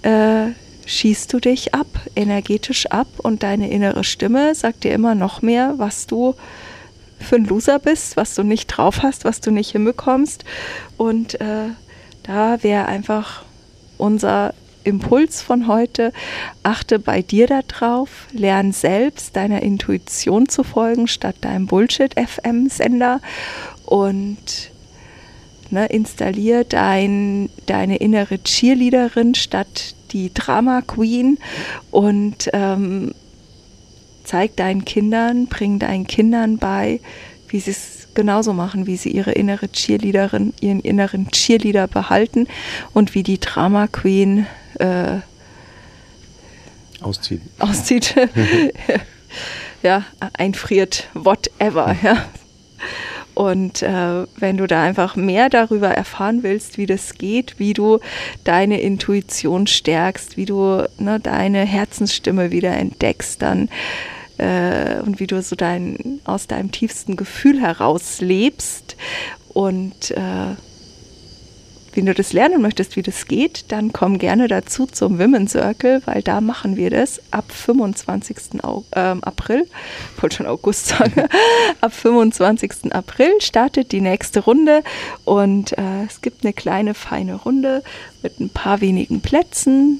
äh, 0.03 0.51
schießt 0.85 1.31
du 1.33 1.39
dich 1.39 1.73
ab, 1.73 1.87
energetisch 2.15 2.87
ab 2.87 3.07
und 3.17 3.43
deine 3.43 3.69
innere 3.69 4.03
Stimme 4.03 4.55
sagt 4.55 4.83
dir 4.83 4.93
immer 4.93 5.15
noch 5.15 5.41
mehr, 5.41 5.75
was 5.77 6.07
du 6.07 6.35
für 7.19 7.37
ein 7.37 7.45
Loser 7.45 7.79
bist, 7.79 8.17
was 8.17 8.35
du 8.35 8.43
nicht 8.43 8.67
drauf 8.67 9.01
hast, 9.01 9.25
was 9.25 9.41
du 9.41 9.51
nicht 9.51 9.71
hinbekommst. 9.71 10.43
Und 10.97 11.39
äh, 11.39 11.69
da 12.23 12.61
wäre 12.63 12.85
einfach 12.85 13.43
unser 13.97 14.53
Impuls 14.83 15.41
von 15.41 15.67
heute, 15.67 16.11
achte 16.61 16.99
bei 16.99 17.21
dir 17.21 17.47
darauf, 17.47 18.27
lern 18.33 18.73
selbst 18.73 19.35
deiner 19.35 19.61
Intuition 19.61 20.49
zu 20.49 20.63
folgen, 20.63 21.07
statt 21.07 21.37
deinem 21.41 21.67
Bullshit-FM-Sender 21.67 23.21
und 23.85 24.72
ne, 25.73 25.87
installier 25.87 26.63
dein, 26.63 27.49
deine 27.65 27.97
innere 27.97 28.41
Cheerleaderin 28.41 29.35
statt 29.35 29.95
die 30.11 30.33
Drama 30.33 30.81
Queen 30.81 31.39
und 31.91 32.49
ähm, 32.53 33.13
zeig 34.23 34.55
deinen 34.55 34.85
Kindern, 34.85 35.47
bring 35.47 35.79
deinen 35.79 36.07
Kindern 36.07 36.57
bei, 36.57 37.01
wie 37.49 37.59
sie 37.59 37.71
es 37.71 38.07
genauso 38.13 38.53
machen, 38.53 38.85
wie 38.87 38.95
sie 38.95 39.09
ihre 39.09 39.31
innere 39.31 39.69
Cheerleaderin, 39.69 40.53
ihren 40.61 40.79
inneren 40.79 41.29
Cheerleader 41.31 41.87
behalten 41.87 42.47
und 42.93 43.15
wie 43.15 43.23
die 43.23 43.39
Drama 43.39 43.87
Queen 43.87 44.45
äh, 44.79 45.17
auszieht. 47.01 47.41
Auszieht. 47.59 48.15
ja, 49.83 50.05
einfriert, 50.33 51.09
whatever. 51.13 51.95
Ja. 52.01 52.25
Und 53.35 53.81
äh, 53.81 54.25
wenn 54.37 54.57
du 54.57 54.67
da 54.67 54.83
einfach 54.83 55.15
mehr 55.15 55.49
darüber 55.49 55.89
erfahren 55.89 56.43
willst, 56.43 56.77
wie 56.77 56.85
das 56.85 57.15
geht, 57.15 57.55
wie 57.57 57.73
du 57.73 57.99
deine 58.43 58.79
Intuition 58.81 59.65
stärkst, 59.67 60.37
wie 60.37 60.45
du 60.45 60.87
ne, 60.99 61.19
deine 61.19 61.59
Herzensstimme 61.59 62.51
wieder 62.51 62.75
entdeckst, 62.75 63.41
dann 63.41 63.69
äh, 64.37 64.99
und 65.01 65.19
wie 65.19 65.27
du 65.27 65.41
so 65.41 65.55
dein, 65.55 66.19
aus 66.25 66.47
deinem 66.47 66.71
tiefsten 66.71 67.15
Gefühl 67.15 67.59
heraus 67.59 68.21
lebst. 68.21 68.97
Und 69.49 70.11
äh, 70.11 70.55
wenn 71.95 72.05
du 72.05 72.13
das 72.13 72.33
lernen 72.33 72.61
möchtest, 72.61 72.95
wie 72.95 73.01
das 73.01 73.27
geht, 73.27 73.65
dann 73.69 73.93
komm 73.93 74.17
gerne 74.17 74.47
dazu 74.47 74.85
zum 74.85 75.19
Women 75.19 75.47
Circle, 75.47 76.01
weil 76.05 76.21
da 76.21 76.41
machen 76.41 76.75
wir 76.75 76.89
das 76.89 77.21
ab 77.31 77.51
25. 77.51 78.63
Au 78.63 78.83
ähm, 78.95 79.23
April. 79.23 79.67
Ich 80.15 80.21
wollte 80.21 80.37
schon 80.37 80.47
August 80.47 80.87
sagen. 80.87 81.23
ab 81.81 81.93
25. 81.93 82.93
April 82.93 83.31
startet 83.39 83.91
die 83.91 84.01
nächste 84.01 84.41
Runde 84.41 84.83
und 85.25 85.77
äh, 85.77 86.03
es 86.07 86.21
gibt 86.21 86.43
eine 86.43 86.53
kleine, 86.53 86.93
feine 86.93 87.35
Runde 87.35 87.83
mit 88.21 88.39
ein 88.39 88.49
paar 88.49 88.81
wenigen 88.81 89.21
Plätzen. 89.21 89.99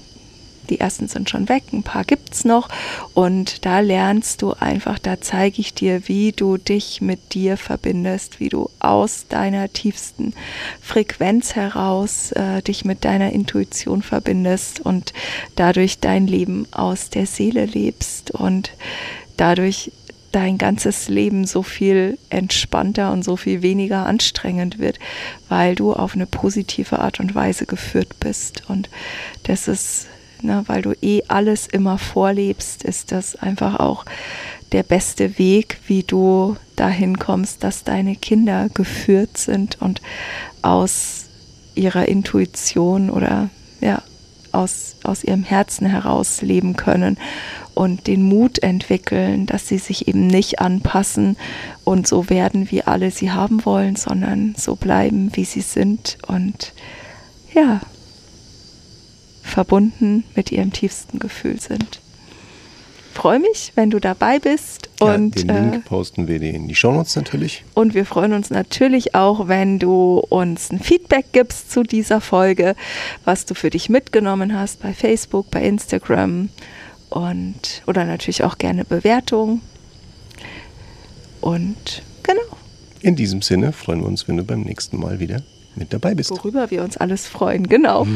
Die 0.69 0.79
ersten 0.79 1.07
sind 1.07 1.29
schon 1.29 1.49
weg, 1.49 1.63
ein 1.73 1.83
paar 1.83 2.03
gibt 2.03 2.33
es 2.33 2.45
noch. 2.45 2.69
Und 3.13 3.65
da 3.65 3.79
lernst 3.79 4.41
du 4.41 4.53
einfach, 4.53 4.99
da 4.99 5.19
zeige 5.19 5.59
ich 5.61 5.73
dir, 5.73 6.07
wie 6.07 6.31
du 6.31 6.57
dich 6.57 7.01
mit 7.01 7.33
dir 7.33 7.57
verbindest, 7.57 8.39
wie 8.39 8.49
du 8.49 8.69
aus 8.79 9.25
deiner 9.27 9.71
tiefsten 9.71 10.33
Frequenz 10.81 11.55
heraus 11.55 12.31
äh, 12.31 12.61
dich 12.61 12.85
mit 12.85 13.05
deiner 13.05 13.31
Intuition 13.31 14.01
verbindest 14.01 14.79
und 14.79 15.13
dadurch 15.55 15.99
dein 15.99 16.27
Leben 16.27 16.67
aus 16.71 17.09
der 17.09 17.25
Seele 17.25 17.65
lebst 17.65 18.31
und 18.31 18.71
dadurch 19.37 19.91
dein 20.33 20.57
ganzes 20.57 21.09
Leben 21.09 21.45
so 21.45 21.63
viel 21.63 22.17
entspannter 22.29 23.11
und 23.13 23.23
so 23.23 23.37
viel 23.37 23.61
weniger 23.61 24.05
anstrengend 24.05 24.79
wird, 24.79 24.99
weil 25.47 25.75
du 25.75 25.93
auf 25.93 26.15
eine 26.15 26.25
positive 26.25 26.99
Art 26.99 27.19
und 27.19 27.35
Weise 27.35 27.65
geführt 27.65 28.19
bist. 28.19 28.63
Und 28.67 28.89
das 29.43 29.67
ist 29.67 30.07
ne, 30.43 30.63
weil 30.67 30.81
du 30.81 30.93
eh 31.01 31.23
alles 31.27 31.67
immer 31.67 31.97
vorlebst, 31.97 32.83
ist 32.83 33.11
das 33.11 33.35
einfach 33.35 33.79
auch 33.79 34.05
der 34.71 34.83
beste 34.83 35.37
Weg, 35.37 35.79
wie 35.87 36.03
du 36.03 36.55
dahin 36.75 37.19
kommst, 37.19 37.63
dass 37.63 37.83
deine 37.83 38.15
Kinder 38.15 38.69
geführt 38.73 39.37
sind 39.37 39.81
und 39.81 40.01
aus 40.61 41.25
ihrer 41.75 42.07
Intuition 42.07 43.09
oder 43.09 43.49
ja, 43.81 44.01
aus, 44.51 44.95
aus 45.03 45.23
ihrem 45.23 45.43
Herzen 45.43 45.87
heraus 45.87 46.41
leben 46.41 46.75
können 46.75 47.17
und 47.73 48.07
den 48.07 48.23
Mut 48.23 48.59
entwickeln, 48.59 49.45
dass 49.45 49.67
sie 49.67 49.79
sich 49.79 50.07
eben 50.07 50.27
nicht 50.27 50.59
anpassen 50.59 51.37
und 51.83 52.07
so 52.07 52.29
werden, 52.29 52.69
wie 52.71 52.83
alle 52.83 53.11
sie 53.11 53.31
haben 53.31 53.65
wollen, 53.65 53.95
sondern 53.95 54.55
so 54.57 54.75
bleiben, 54.75 55.31
wie 55.33 55.45
sie 55.45 55.61
sind 55.61 56.17
und 56.27 56.73
ja, 57.53 57.81
verbunden 59.43 60.23
mit 60.35 60.51
ihrem 60.51 60.73
tiefsten 60.73 61.19
Gefühl 61.19 61.59
sind. 61.59 61.99
Freue 63.13 63.39
mich, 63.39 63.73
wenn 63.75 63.91
du 63.91 63.99
dabei 63.99 64.39
bist. 64.39 64.89
Ja, 64.99 65.13
und, 65.13 65.35
den 65.35 65.47
Link 65.47 65.75
äh, 65.75 65.79
posten 65.79 66.27
wir 66.27 66.41
in 66.41 66.67
die 66.67 66.73
Shownotes 66.73 67.15
natürlich. 67.15 67.63
Und 67.75 67.93
wir 67.93 68.05
freuen 68.05 68.33
uns 68.33 68.49
natürlich 68.49 69.13
auch, 69.13 69.47
wenn 69.47 69.77
du 69.77 70.17
uns 70.17 70.71
ein 70.71 70.79
Feedback 70.79 71.27
gibst 71.31 71.71
zu 71.71 71.83
dieser 71.83 72.21
Folge, 72.21 72.75
was 73.23 73.45
du 73.45 73.53
für 73.53 73.69
dich 73.69 73.87
mitgenommen 73.87 74.57
hast 74.57 74.81
bei 74.81 74.93
Facebook, 74.93 75.51
bei 75.51 75.61
Instagram 75.61 76.49
und 77.11 77.83
oder 77.85 78.05
natürlich 78.05 78.43
auch 78.43 78.57
gerne 78.57 78.83
Bewertung. 78.83 79.61
Und 81.39 82.01
genau. 82.23 82.41
In 83.01 83.15
diesem 83.15 83.43
Sinne 83.43 83.73
freuen 83.73 83.99
wir 83.99 84.07
uns, 84.07 84.27
wenn 84.27 84.37
du 84.37 84.43
beim 84.43 84.61
nächsten 84.61 84.99
Mal 84.99 85.19
wieder 85.19 85.43
mit 85.75 85.93
dabei 85.93 86.15
bist. 86.15 86.31
Worüber 86.31 86.71
wir 86.71 86.83
uns 86.83 86.97
alles 86.97 87.27
freuen, 87.27 87.67
genau. 87.67 88.07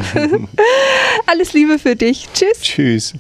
alles 1.26 1.54
Liebe 1.54 1.80
für 1.80 1.96
dich. 1.96 2.28
Tschüss. 2.34 2.62
Tschüss. 2.62 3.14